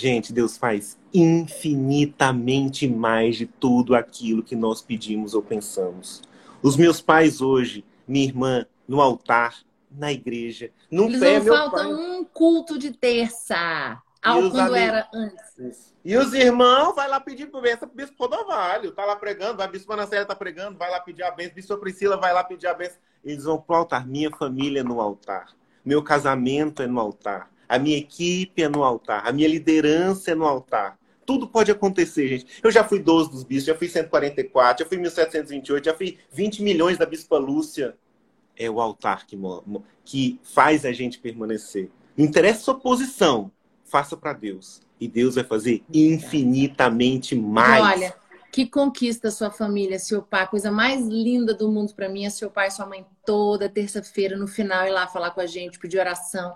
Gente, 0.00 0.32
Deus 0.32 0.56
faz 0.56 0.98
infinitamente 1.12 2.88
mais 2.88 3.36
de 3.36 3.44
tudo 3.44 3.94
aquilo 3.94 4.42
que 4.42 4.56
nós 4.56 4.80
pedimos 4.80 5.34
ou 5.34 5.42
pensamos. 5.42 6.22
Os 6.62 6.74
meus 6.74 7.02
pais 7.02 7.42
hoje, 7.42 7.84
minha 8.08 8.24
irmã, 8.24 8.64
no 8.88 8.98
altar, 8.98 9.58
na 9.90 10.10
igreja, 10.10 10.70
não 10.90 11.04
Eles 11.04 11.20
pé, 11.20 11.38
não 11.40 11.54
faltam 11.54 11.84
pai... 11.84 11.92
um 11.92 12.24
culto 12.24 12.78
de 12.78 12.92
terça, 12.92 14.00
ao 14.22 14.40
quando 14.40 14.58
amigos... 14.58 14.78
era 14.78 15.08
antes. 15.12 15.94
E 16.02 16.16
os 16.16 16.32
irmãos, 16.32 16.94
vai 16.94 17.06
lá 17.06 17.20
pedir 17.20 17.50
bênção 17.60 17.86
pro 17.86 17.98
Bispo 17.98 18.24
Rodovalho. 18.24 18.92
Tá 18.92 19.04
lá 19.04 19.16
pregando, 19.16 19.62
a 19.62 19.66
Bispo 19.66 19.92
Anacélia 19.92 20.24
tá 20.24 20.34
pregando, 20.34 20.78
vai 20.78 20.90
lá 20.90 21.00
pedir 21.00 21.24
a 21.24 21.30
bênção. 21.30 21.56
Bispo 21.56 21.76
Priscila 21.76 22.16
vai 22.16 22.32
lá 22.32 22.42
pedir 22.42 22.68
a 22.68 22.72
bênção. 22.72 22.96
Eles 23.22 23.44
vão 23.44 23.60
pro 23.60 23.76
altar. 23.76 24.08
Minha 24.08 24.30
família 24.30 24.80
é 24.80 24.82
no 24.82 24.98
altar. 24.98 25.48
Meu 25.84 26.02
casamento 26.02 26.80
é 26.80 26.86
no 26.86 26.98
altar 26.98 27.50
a 27.70 27.78
minha 27.78 27.96
equipe 27.96 28.64
é 28.64 28.68
no 28.68 28.82
altar, 28.82 29.24
a 29.24 29.32
minha 29.32 29.46
liderança 29.46 30.32
é 30.32 30.34
no 30.34 30.44
altar. 30.44 30.98
Tudo 31.24 31.46
pode 31.46 31.70
acontecer, 31.70 32.26
gente. 32.26 32.46
Eu 32.60 32.68
já 32.72 32.82
fui 32.82 32.98
12 32.98 33.30
dos 33.30 33.44
bispos, 33.44 33.66
já 33.66 33.76
fui 33.76 33.88
144, 33.88 34.82
já 34.82 34.88
fui 34.88 34.98
1728, 34.98 35.84
já 35.84 35.94
fui 35.94 36.18
20 36.32 36.64
milhões 36.64 36.98
da 36.98 37.06
Bispa 37.06 37.38
Lúcia. 37.38 37.96
É 38.56 38.68
o 38.68 38.80
altar 38.80 39.24
que, 39.24 39.38
que 40.04 40.40
faz 40.42 40.84
a 40.84 40.90
gente 40.90 41.20
permanecer. 41.20 41.88
Não 42.16 42.24
interessa 42.24 42.58
a 42.58 42.64
sua 42.64 42.74
posição, 42.74 43.52
faça 43.84 44.16
para 44.16 44.32
Deus. 44.32 44.82
E 45.00 45.06
Deus 45.06 45.36
vai 45.36 45.44
fazer 45.44 45.84
infinitamente 45.94 47.36
mais. 47.36 47.84
Olha, 47.84 48.14
que 48.50 48.66
conquista 48.66 49.30
sua 49.30 49.52
família, 49.52 49.96
seu 50.00 50.22
pai. 50.22 50.42
A 50.42 50.48
coisa 50.48 50.72
mais 50.72 51.06
linda 51.06 51.54
do 51.54 51.70
mundo 51.70 51.94
para 51.94 52.08
mim 52.08 52.24
é 52.24 52.30
seu 52.30 52.50
pai 52.50 52.66
e 52.66 52.72
sua 52.72 52.86
mãe 52.86 53.06
toda 53.24 53.68
terça-feira 53.68 54.36
no 54.36 54.48
final 54.48 54.88
ir 54.88 54.90
lá 54.90 55.06
falar 55.06 55.30
com 55.30 55.40
a 55.40 55.46
gente, 55.46 55.78
pedir 55.78 56.00
oração 56.00 56.52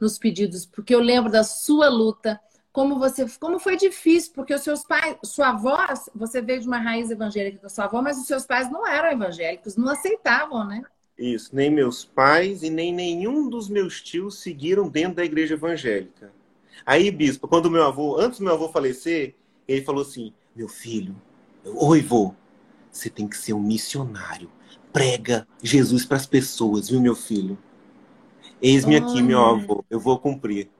nos 0.00 0.18
pedidos, 0.18 0.66
porque 0.66 0.94
eu 0.94 1.00
lembro 1.00 1.30
da 1.30 1.44
sua 1.44 1.88
luta, 1.88 2.40
como 2.72 2.98
você, 2.98 3.24
como 3.38 3.58
foi 3.58 3.76
difícil, 3.76 4.32
porque 4.34 4.52
os 4.52 4.62
seus 4.62 4.84
pais, 4.84 5.16
sua 5.24 5.50
avó, 5.50 5.78
você 6.14 6.42
veio 6.42 6.60
de 6.60 6.66
uma 6.66 6.78
raiz 6.78 7.10
evangélica 7.10 7.58
com 7.58 7.68
sua 7.68 7.84
avó, 7.84 8.02
mas 8.02 8.18
os 8.18 8.26
seus 8.26 8.44
pais 8.44 8.70
não 8.70 8.86
eram 8.86 9.12
evangélicos, 9.12 9.76
não 9.76 9.88
aceitavam, 9.88 10.66
né? 10.66 10.82
Isso, 11.16 11.54
nem 11.54 11.70
meus 11.70 12.04
pais 12.04 12.64
e 12.64 12.70
nem 12.70 12.92
nenhum 12.92 13.48
dos 13.48 13.68
meus 13.68 14.02
tios 14.02 14.40
seguiram 14.40 14.88
dentro 14.88 15.16
da 15.16 15.24
igreja 15.24 15.54
evangélica. 15.54 16.32
Aí, 16.84 17.10
bispo, 17.12 17.46
quando 17.46 17.70
meu 17.70 17.84
avô, 17.84 18.18
antes 18.18 18.40
do 18.40 18.44
meu 18.44 18.54
avô 18.54 18.68
falecer, 18.68 19.36
ele 19.68 19.82
falou 19.82 20.02
assim: 20.02 20.32
"Meu 20.54 20.68
filho, 20.68 21.14
oi, 21.64 22.00
vô, 22.00 22.34
você 22.90 23.08
tem 23.08 23.28
que 23.28 23.38
ser 23.38 23.52
um 23.52 23.62
missionário. 23.62 24.50
Prega 24.92 25.46
Jesus 25.62 26.04
para 26.04 26.16
as 26.16 26.26
pessoas, 26.26 26.88
viu, 26.88 27.00
meu 27.00 27.14
filho?" 27.14 27.56
Eis-me 28.64 28.96
aqui, 28.96 29.20
meu 29.20 29.44
avô, 29.44 29.84
eu 29.90 30.00
vou 30.00 30.18
cumprir. 30.18 30.70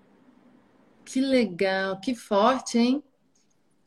Que 1.04 1.20
legal, 1.20 2.00
que 2.00 2.14
forte, 2.14 2.78
hein? 2.78 3.04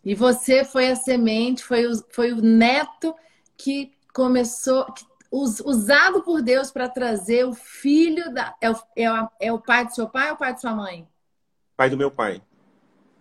E 0.06 0.14
você 0.14 0.64
foi 0.64 0.92
a 0.92 0.96
semente, 0.96 1.64
foi 1.64 1.88
o, 1.88 1.94
foi 2.12 2.32
o 2.32 2.40
neto 2.40 3.16
que 3.58 3.92
começou, 4.14 4.86
que, 4.94 5.04
usado 5.32 6.22
por 6.22 6.44
Deus 6.44 6.70
para 6.70 6.88
trazer 6.88 7.48
o 7.48 7.56
filho 7.56 8.32
da. 8.32 8.56
É 8.62 8.70
o, 8.70 8.76
é, 8.96 9.12
o, 9.12 9.30
é 9.40 9.52
o 9.52 9.60
pai 9.60 9.86
do 9.88 9.96
seu 9.96 10.08
pai 10.08 10.30
ou 10.30 10.36
o 10.36 10.38
pai 10.38 10.54
de 10.54 10.62
sua 10.62 10.76
mãe? 10.76 11.08
Pai 11.76 11.90
do 11.90 11.98
meu 11.98 12.12
pai. 12.12 12.40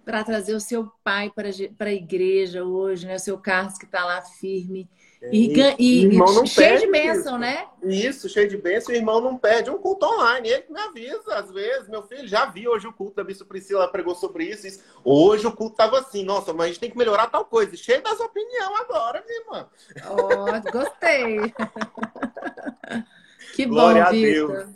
Para 0.04 0.22
trazer 0.24 0.54
o 0.54 0.60
seu 0.60 0.92
pai 1.02 1.30
para, 1.30 1.48
para 1.78 1.88
a 1.88 1.94
igreja 1.94 2.64
hoje, 2.64 3.06
né? 3.06 3.14
O 3.14 3.18
seu 3.18 3.38
Carlos 3.38 3.78
que 3.78 3.86
está 3.86 4.04
lá 4.04 4.20
firme. 4.20 4.86
E, 5.22 5.54
e, 5.78 6.08
e 6.08 6.46
cheio 6.46 6.78
de 6.78 6.86
bênção, 6.86 7.32
isso. 7.32 7.38
né? 7.38 7.66
Isso, 7.82 8.28
cheio 8.28 8.48
de 8.48 8.56
bênção. 8.56 8.94
O 8.94 8.96
irmão 8.96 9.20
não 9.20 9.36
perde 9.38 9.70
um 9.70 9.78
culto 9.78 10.06
online. 10.06 10.48
Ele 10.48 10.64
me 10.68 10.78
avisa, 10.78 11.34
às 11.34 11.50
vezes. 11.50 11.88
Meu 11.88 12.02
filho 12.02 12.28
já 12.28 12.44
viu 12.46 12.72
hoje 12.72 12.86
o 12.86 12.92
culto 12.92 13.16
da 13.16 13.24
Bispo 13.24 13.46
Priscila, 13.46 13.88
pregou 13.88 14.14
sobre 14.14 14.44
isso, 14.44 14.66
isso. 14.66 14.84
Hoje 15.02 15.46
o 15.46 15.52
culto 15.52 15.72
estava 15.72 16.00
assim. 16.00 16.22
Nossa, 16.22 16.52
mas 16.52 16.64
a 16.64 16.68
gente 16.68 16.80
tem 16.80 16.90
que 16.90 16.98
melhorar 16.98 17.28
tal 17.28 17.46
coisa. 17.46 17.74
Cheio 17.76 18.02
das 18.02 18.20
opiniões 18.20 18.80
agora, 18.80 19.24
minha 19.26 19.40
irmã. 19.40 19.66
Oh, 20.10 20.70
gostei. 20.70 21.54
que 23.56 23.64
Glória 23.64 24.04
bom, 24.04 24.10
Vitor. 24.10 24.68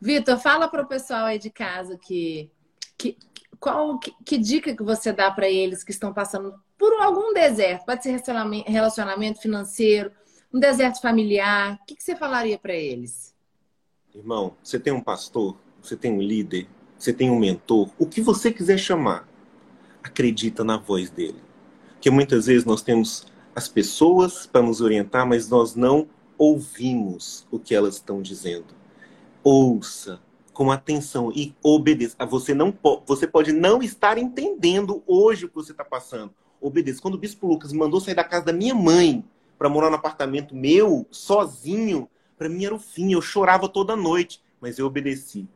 Vitor, 0.00 0.38
fala 0.38 0.68
para 0.68 0.82
o 0.82 0.88
pessoal 0.88 1.26
aí 1.26 1.38
de 1.38 1.50
casa 1.50 1.98
que, 1.98 2.50
que 2.96 3.18
qual 3.60 3.98
que, 3.98 4.14
que 4.24 4.38
dica 4.38 4.76
que 4.76 4.82
você 4.82 5.12
dá 5.12 5.30
para 5.30 5.48
eles 5.48 5.82
que 5.82 5.90
estão 5.90 6.12
passando 6.12 6.54
por 6.84 7.00
algum 7.00 7.32
deserto? 7.32 7.86
Pode 7.86 8.02
ser 8.02 8.20
relacionamento 8.66 9.40
financeiro, 9.40 10.10
um 10.52 10.60
deserto 10.60 11.00
familiar. 11.00 11.78
O 11.80 11.86
que, 11.86 11.96
que 11.96 12.04
você 12.04 12.14
falaria 12.14 12.58
para 12.58 12.74
eles? 12.74 13.34
Irmão, 14.14 14.54
você 14.62 14.78
tem 14.78 14.92
um 14.92 15.00
pastor, 15.00 15.56
você 15.80 15.96
tem 15.96 16.12
um 16.12 16.20
líder, 16.20 16.68
você 16.98 17.10
tem 17.10 17.30
um 17.30 17.38
mentor, 17.38 17.88
o 17.98 18.06
que 18.06 18.20
você 18.20 18.52
quiser 18.52 18.78
chamar, 18.78 19.26
acredita 20.02 20.62
na 20.62 20.76
voz 20.76 21.08
dele. 21.08 21.42
Porque 21.94 22.10
muitas 22.10 22.44
vezes 22.46 22.66
nós 22.66 22.82
temos 22.82 23.26
as 23.56 23.66
pessoas 23.66 24.46
para 24.46 24.60
nos 24.60 24.82
orientar, 24.82 25.26
mas 25.26 25.48
nós 25.48 25.74
não 25.74 26.06
ouvimos 26.36 27.46
o 27.50 27.58
que 27.58 27.74
elas 27.74 27.94
estão 27.94 28.20
dizendo. 28.20 28.74
Ouça, 29.42 30.20
com 30.52 30.70
atenção 30.70 31.32
e 31.34 31.54
obedeça. 31.62 32.14
Você 32.26 32.52
não 32.52 32.76
você 33.06 33.26
pode 33.26 33.52
não 33.52 33.82
estar 33.82 34.18
entendendo 34.18 35.02
hoje 35.06 35.46
o 35.46 35.48
que 35.48 35.54
você 35.54 35.72
está 35.72 35.84
passando. 35.84 36.34
Obedeça. 36.66 37.00
Quando 37.00 37.14
o 37.14 37.18
Bispo 37.18 37.46
Lucas 37.46 37.72
me 37.72 37.78
mandou 37.78 38.00
sair 38.00 38.14
da 38.14 38.24
casa 38.24 38.46
da 38.46 38.52
minha 38.52 38.74
mãe 38.74 39.24
para 39.58 39.68
morar 39.68 39.90
no 39.90 39.96
apartamento 39.96 40.54
meu, 40.54 41.06
sozinho, 41.10 42.08
para 42.36 42.48
mim 42.48 42.64
era 42.64 42.74
o 42.74 42.78
fim. 42.78 43.12
Eu 43.12 43.22
chorava 43.22 43.68
toda 43.68 43.96
noite, 43.96 44.42
mas 44.60 44.78
eu 44.78 44.86
obedeci. 44.86 45.46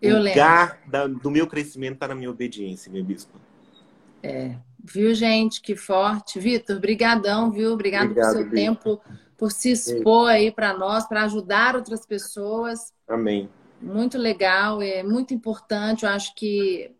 Eu 0.00 0.16
o 0.16 0.22
lugar 0.22 0.80
da, 0.86 1.06
do 1.06 1.30
meu 1.30 1.46
crescimento 1.46 1.94
está 1.94 2.08
na 2.08 2.14
minha 2.14 2.30
obediência, 2.30 2.90
meu 2.90 3.04
bispo. 3.04 3.38
É, 4.22 4.56
viu, 4.82 5.14
gente? 5.14 5.60
Que 5.60 5.76
forte. 5.76 6.38
Vitor, 6.38 6.78
brigadão, 6.80 7.50
viu? 7.50 7.72
Obrigado, 7.72 8.06
Obrigado 8.06 8.26
por 8.26 8.32
seu 8.32 8.44
Victor. 8.44 8.58
tempo, 8.58 9.00
por 9.36 9.52
se 9.52 9.70
expor 9.70 10.28
aí 10.28 10.50
para 10.50 10.76
nós, 10.76 11.06
para 11.06 11.22
ajudar 11.24 11.76
outras 11.76 12.04
pessoas. 12.04 12.92
Amém 13.06 13.48
muito 13.84 14.16
legal, 14.16 14.80
é 14.80 15.02
muito 15.02 15.34
importante. 15.34 16.04
Eu 16.04 16.10
acho 16.10 16.34
que 16.34 16.90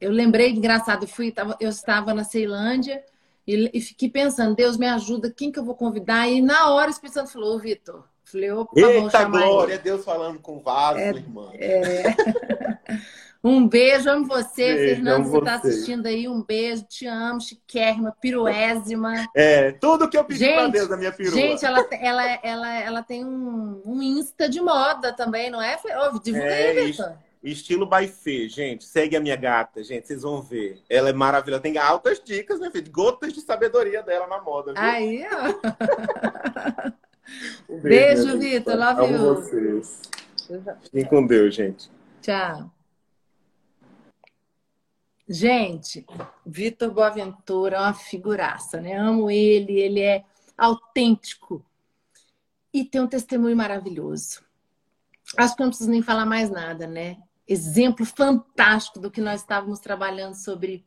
eu 0.00 0.10
lembrei, 0.10 0.50
engraçado, 0.50 1.04
eu, 1.04 1.08
fui, 1.08 1.32
eu 1.60 1.68
estava 1.68 2.14
na 2.14 2.24
Ceilândia 2.24 3.04
e, 3.46 3.70
e, 3.74 3.80
fiquei 3.80 4.08
pensando, 4.08 4.54
Deus 4.54 4.76
me 4.76 4.86
ajuda, 4.86 5.30
quem 5.30 5.50
que 5.50 5.58
eu 5.58 5.64
vou 5.64 5.74
convidar? 5.74 6.28
E 6.28 6.40
na 6.40 6.70
hora 6.70 6.88
o 6.88 6.90
Espírito 6.90 7.14
Santo 7.14 7.32
falou, 7.32 7.58
Vitor. 7.58 8.04
Falei, 8.24 8.50
opa, 8.52 8.78
Eita 8.78 9.24
glória, 9.24 9.74
ele. 9.74 9.82
Deus 9.82 10.04
falando 10.04 10.38
com 10.38 10.60
vaso, 10.60 11.00
é, 11.00 11.08
irmã. 11.08 11.50
É... 11.54 12.02
Um 13.42 13.66
beijo, 13.66 14.10
amo 14.10 14.26
você, 14.26 14.74
beijo, 14.74 14.94
Fernando, 14.96 15.24
você 15.24 15.38
está 15.38 15.54
assistindo 15.54 16.04
aí, 16.04 16.28
um 16.28 16.42
beijo, 16.42 16.84
te 16.84 17.06
amo, 17.06 17.40
chiquérrima, 17.40 18.14
piruésima. 18.20 19.26
É, 19.34 19.72
tudo 19.72 20.10
que 20.10 20.18
eu 20.18 20.24
pedi 20.24 20.46
para 20.46 20.68
Deus 20.68 20.88
da 20.88 20.96
minha 20.98 21.10
perua. 21.10 21.32
Gente, 21.32 21.64
ela, 21.64 21.86
ela, 21.90 22.38
ela, 22.42 22.74
ela 22.74 23.02
tem 23.02 23.24
um, 23.24 23.80
um 23.86 24.02
Insta 24.02 24.46
de 24.46 24.60
moda 24.60 25.14
também, 25.14 25.50
não 25.50 25.62
é? 25.62 25.78
Divulga 26.22 26.46
é, 26.46 26.68
aí, 26.68 26.86
Vitor. 26.88 27.14
Estilo 27.42 27.86
by 27.86 28.06
Fê, 28.06 28.48
gente. 28.48 28.84
Segue 28.84 29.16
a 29.16 29.20
minha 29.20 29.36
gata, 29.36 29.82
gente. 29.82 30.06
Vocês 30.06 30.22
vão 30.22 30.42
ver. 30.42 30.82
Ela 30.88 31.08
é 31.08 31.12
maravilhosa. 31.12 31.62
Tem 31.62 31.78
altas 31.78 32.22
dicas, 32.22 32.60
né, 32.60 32.70
filho? 32.70 32.92
Gotas 32.92 33.32
de 33.32 33.40
sabedoria 33.40 34.02
dela 34.02 34.26
na 34.26 34.40
moda. 34.42 34.74
Viu? 34.74 34.82
Aí, 34.82 35.24
ó. 35.26 36.90
um 37.72 37.80
beijo, 37.80 38.24
beijo 38.24 38.38
Vitor. 38.38 38.76
Love 38.76 39.04
Amo 39.04 39.16
you. 39.16 39.34
vocês. 39.34 40.02
Fiquem 40.82 41.04
com 41.06 41.26
Deus, 41.26 41.54
gente. 41.54 41.90
Tchau. 42.20 42.70
Gente, 45.26 46.04
Vitor 46.44 46.90
Boaventura 46.90 47.76
é 47.76 47.80
uma 47.80 47.94
figuraça, 47.94 48.80
né? 48.80 48.96
Amo 48.96 49.30
ele, 49.30 49.78
ele 49.78 50.00
é 50.00 50.24
autêntico 50.58 51.64
e 52.74 52.84
tem 52.84 53.00
um 53.00 53.06
testemunho 53.06 53.56
maravilhoso. 53.56 54.42
Acho 55.36 55.54
que 55.54 55.62
não 55.62 55.68
preciso 55.68 55.88
nem 55.88 56.02
falar 56.02 56.26
mais 56.26 56.50
nada, 56.50 56.86
né? 56.88 57.16
Exemplo 57.52 58.06
fantástico 58.06 59.00
do 59.00 59.10
que 59.10 59.20
nós 59.20 59.40
estávamos 59.40 59.80
trabalhando 59.80 60.34
sobre 60.34 60.86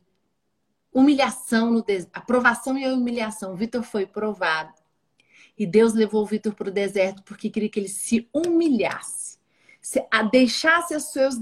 humilhação 0.90 1.70
no 1.70 1.84
des... 1.84 2.08
aprovação 2.10 2.78
e 2.78 2.86
a 2.86 2.94
humilhação. 2.94 3.52
O 3.52 3.56
Vitor 3.56 3.82
foi 3.82 4.06
provado. 4.06 4.72
E 5.58 5.66
Deus 5.66 5.92
levou 5.92 6.22
o 6.22 6.26
Vitor 6.26 6.54
para 6.54 6.70
o 6.70 6.72
deserto 6.72 7.22
porque 7.22 7.50
queria 7.50 7.68
que 7.68 7.78
ele 7.78 7.88
se 7.88 8.30
humilhasse 8.32 9.38
a 10.10 10.22
deixasse 10.22 10.94
as 10.94 11.12
suas, 11.12 11.38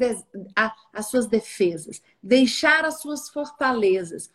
as 0.93 1.07
suas 1.07 1.29
defesas, 1.29 2.03
deixar 2.21 2.85
as 2.85 3.01
suas 3.01 3.29
fortalezas. 3.29 4.29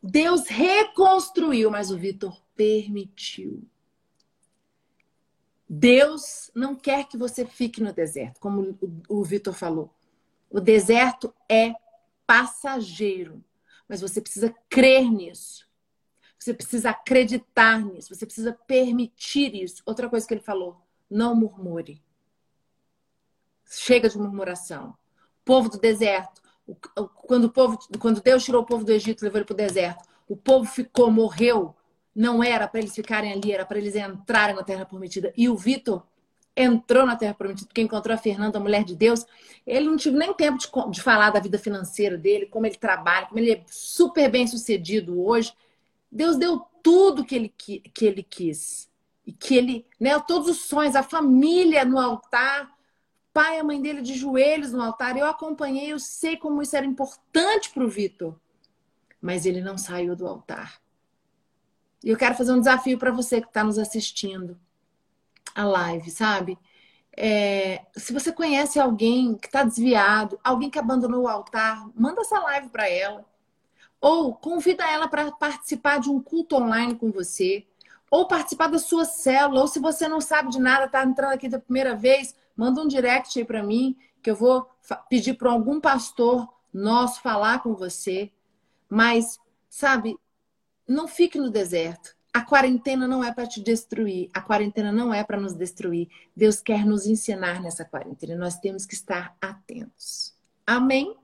Deus 0.00 0.46
reconstruiu, 0.46 1.68
mas 1.68 1.90
o 1.90 1.98
Vitor 1.98 2.40
permitiu. 2.54 3.60
Deus 5.68 6.52
não 6.54 6.76
quer 6.76 7.08
que 7.08 7.16
você 7.16 7.44
fique 7.44 7.82
no 7.82 7.92
deserto, 7.92 8.38
como 8.38 8.78
o 9.08 9.24
Vitor 9.24 9.52
falou. 9.52 9.92
O 10.50 10.60
deserto 10.60 11.34
é 11.48 11.74
passageiro, 12.26 13.44
mas 13.88 14.00
você 14.00 14.20
precisa 14.20 14.54
crer 14.68 15.10
nisso. 15.10 15.66
Você 16.38 16.54
precisa 16.54 16.90
acreditar 16.90 17.80
nisso, 17.80 18.14
você 18.14 18.24
precisa 18.24 18.52
permitir 18.66 19.54
isso. 19.54 19.82
Outra 19.84 20.08
coisa 20.08 20.26
que 20.26 20.34
ele 20.34 20.40
falou: 20.40 20.80
não 21.10 21.34
murmure. 21.34 22.02
Chega 23.66 24.08
de 24.08 24.16
murmuração. 24.16 24.96
Povo 25.44 25.68
do 25.68 25.78
deserto. 25.78 26.40
Quando, 27.26 27.44
o 27.44 27.50
povo, 27.50 27.78
quando 27.98 28.22
Deus 28.22 28.44
tirou 28.44 28.62
o 28.62 28.66
povo 28.66 28.84
do 28.84 28.92
Egito 28.92 29.22
levou 29.22 29.38
ele 29.38 29.46
para 29.46 29.54
o 29.54 29.56
deserto, 29.56 30.06
o 30.28 30.36
povo 30.36 30.64
ficou, 30.70 31.10
morreu. 31.10 31.74
Não 32.14 32.42
era 32.42 32.68
para 32.68 32.80
eles 32.80 32.94
ficarem 32.94 33.32
ali, 33.32 33.52
era 33.52 33.64
para 33.64 33.78
eles 33.78 33.94
entrarem 33.94 34.54
na 34.54 34.62
Terra 34.62 34.84
Prometida. 34.84 35.32
E 35.36 35.48
o 35.48 35.56
Vitor 35.56 36.06
entrou 36.58 37.06
na 37.06 37.14
Terra 37.14 37.34
Prometida, 37.34 37.68
porque 37.68 37.80
encontrou 37.80 38.12
a 38.12 38.18
Fernanda, 38.18 38.58
a 38.58 38.60
mulher 38.60 38.82
de 38.82 38.96
Deus. 38.96 39.24
Ele 39.64 39.86
não 39.86 39.96
tive 39.96 40.16
nem 40.18 40.34
tempo 40.34 40.58
de, 40.58 40.68
de 40.90 41.00
falar 41.00 41.30
da 41.30 41.38
vida 41.38 41.56
financeira 41.56 42.18
dele, 42.18 42.46
como 42.46 42.66
ele 42.66 42.76
trabalha, 42.76 43.26
como 43.26 43.38
ele 43.38 43.52
é 43.52 43.64
super 43.68 44.28
bem 44.28 44.46
sucedido 44.46 45.24
hoje. 45.24 45.52
Deus 46.10 46.36
deu 46.36 46.60
tudo 46.82 47.24
que 47.24 47.34
ele, 47.36 47.54
que, 47.56 47.78
que 47.80 48.04
ele 48.04 48.24
quis. 48.24 48.90
E 49.24 49.32
que 49.32 49.54
ele, 49.54 49.86
né, 50.00 50.18
todos 50.20 50.48
os 50.48 50.62
sonhos, 50.62 50.96
a 50.96 51.02
família 51.02 51.84
no 51.84 51.98
altar, 51.98 52.68
pai 53.32 53.58
e 53.58 53.60
a 53.60 53.64
mãe 53.64 53.80
dele 53.80 54.02
de 54.02 54.14
joelhos 54.14 54.72
no 54.72 54.82
altar. 54.82 55.16
Eu 55.16 55.26
acompanhei, 55.26 55.92
eu 55.92 55.98
sei 56.00 56.36
como 56.36 56.60
isso 56.60 56.76
era 56.76 56.86
importante 56.86 57.70
para 57.70 57.84
o 57.84 57.88
Vitor. 57.88 58.34
Mas 59.20 59.46
ele 59.46 59.60
não 59.60 59.78
saiu 59.78 60.16
do 60.16 60.26
altar. 60.26 60.80
E 62.02 62.10
eu 62.10 62.16
quero 62.16 62.34
fazer 62.34 62.52
um 62.52 62.58
desafio 62.58 62.98
para 62.98 63.12
você 63.12 63.40
que 63.40 63.48
está 63.48 63.62
nos 63.62 63.78
assistindo 63.78 64.58
a 65.54 65.64
live, 65.64 66.10
sabe? 66.10 66.58
É, 67.16 67.84
se 67.96 68.12
você 68.12 68.30
conhece 68.30 68.78
alguém 68.78 69.34
que 69.36 69.48
está 69.48 69.64
desviado, 69.64 70.38
alguém 70.42 70.70
que 70.70 70.78
abandonou 70.78 71.22
o 71.22 71.28
altar, 71.28 71.88
manda 71.94 72.20
essa 72.20 72.38
live 72.38 72.68
para 72.68 72.88
ela. 72.88 73.24
Ou 74.00 74.34
convida 74.34 74.88
ela 74.88 75.08
para 75.08 75.32
participar 75.32 75.98
de 75.98 76.08
um 76.08 76.22
culto 76.22 76.56
online 76.56 76.94
com 76.94 77.10
você. 77.10 77.66
Ou 78.10 78.28
participar 78.28 78.68
da 78.68 78.78
sua 78.78 79.04
célula. 79.04 79.62
Ou 79.62 79.66
se 79.66 79.80
você 79.80 80.06
não 80.06 80.20
sabe 80.20 80.50
de 80.50 80.60
nada, 80.60 80.84
está 80.84 81.04
entrando 81.04 81.32
aqui 81.32 81.48
da 81.48 81.58
primeira 81.58 81.96
vez, 81.96 82.36
manda 82.56 82.80
um 82.80 82.86
direct 82.86 83.36
aí 83.36 83.44
para 83.44 83.64
mim, 83.64 83.96
que 84.22 84.30
eu 84.30 84.36
vou 84.36 84.70
pedir 85.10 85.34
para 85.34 85.50
algum 85.50 85.80
pastor 85.80 86.48
nosso 86.72 87.20
falar 87.20 87.62
com 87.62 87.74
você. 87.74 88.30
Mas, 88.88 89.40
sabe, 89.68 90.16
não 90.86 91.08
fique 91.08 91.38
no 91.38 91.50
deserto. 91.50 92.16
A 92.32 92.42
quarentena 92.42 93.08
não 93.08 93.24
é 93.24 93.32
para 93.32 93.46
te 93.46 93.60
destruir. 93.60 94.28
A 94.34 94.40
quarentena 94.40 94.92
não 94.92 95.12
é 95.12 95.24
para 95.24 95.40
nos 95.40 95.54
destruir. 95.54 96.08
Deus 96.36 96.60
quer 96.60 96.84
nos 96.84 97.06
ensinar 97.06 97.60
nessa 97.60 97.84
quarentena. 97.84 98.36
Nós 98.36 98.58
temos 98.58 98.84
que 98.84 98.94
estar 98.94 99.36
atentos. 99.40 100.34
Amém? 100.66 101.16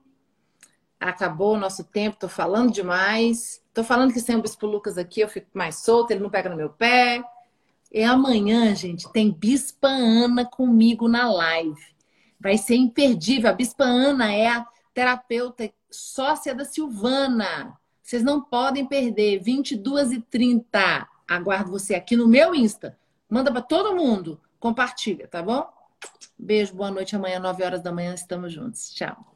Acabou 0.99 1.53
o 1.53 1.59
nosso 1.59 1.83
tempo, 1.83 2.17
tô 2.17 2.27
falando 2.27 2.71
demais. 2.71 3.61
Tô 3.73 3.83
falando 3.83 4.13
que 4.13 4.19
sem 4.19 4.35
o 4.35 4.41
Bispo 4.41 4.65
Lucas 4.65 4.97
aqui 4.97 5.21
eu 5.21 5.29
fico 5.29 5.47
mais 5.53 5.75
solto, 5.79 6.11
ele 6.11 6.23
não 6.23 6.29
pega 6.29 6.49
no 6.49 6.55
meu 6.55 6.69
pé. 6.69 7.23
E 7.91 8.03
amanhã, 8.03 8.73
gente, 8.75 9.11
tem 9.11 9.31
Bispa 9.31 9.87
Ana 9.87 10.45
comigo 10.45 11.07
na 11.07 11.31
live. 11.31 11.81
Vai 12.39 12.57
ser 12.57 12.75
imperdível. 12.75 13.49
A 13.49 13.53
Bispa 13.53 13.83
Ana 13.83 14.33
é 14.33 14.47
a 14.47 14.65
terapeuta 14.93 15.71
sócia 15.91 16.55
da 16.55 16.65
Silvana. 16.65 17.77
Vocês 18.05 18.21
não 18.21 18.39
podem 18.39 18.85
perder. 18.85 19.39
22 19.39 20.11
e 20.11 20.21
30. 20.21 21.09
Aguardo 21.27 21.71
você 21.71 21.95
aqui 21.95 22.15
no 22.15 22.27
meu 22.27 22.53
Insta. 22.53 22.95
Manda 23.27 23.51
para 23.51 23.63
todo 23.63 23.95
mundo. 23.95 24.39
Compartilha, 24.59 25.27
tá 25.27 25.41
bom? 25.41 25.67
Beijo, 26.37 26.75
boa 26.75 26.91
noite. 26.91 27.15
Amanhã, 27.15 27.39
9 27.39 27.63
horas 27.63 27.81
da 27.81 27.91
manhã, 27.91 28.13
estamos 28.13 28.53
juntos. 28.53 28.93
Tchau. 28.93 29.34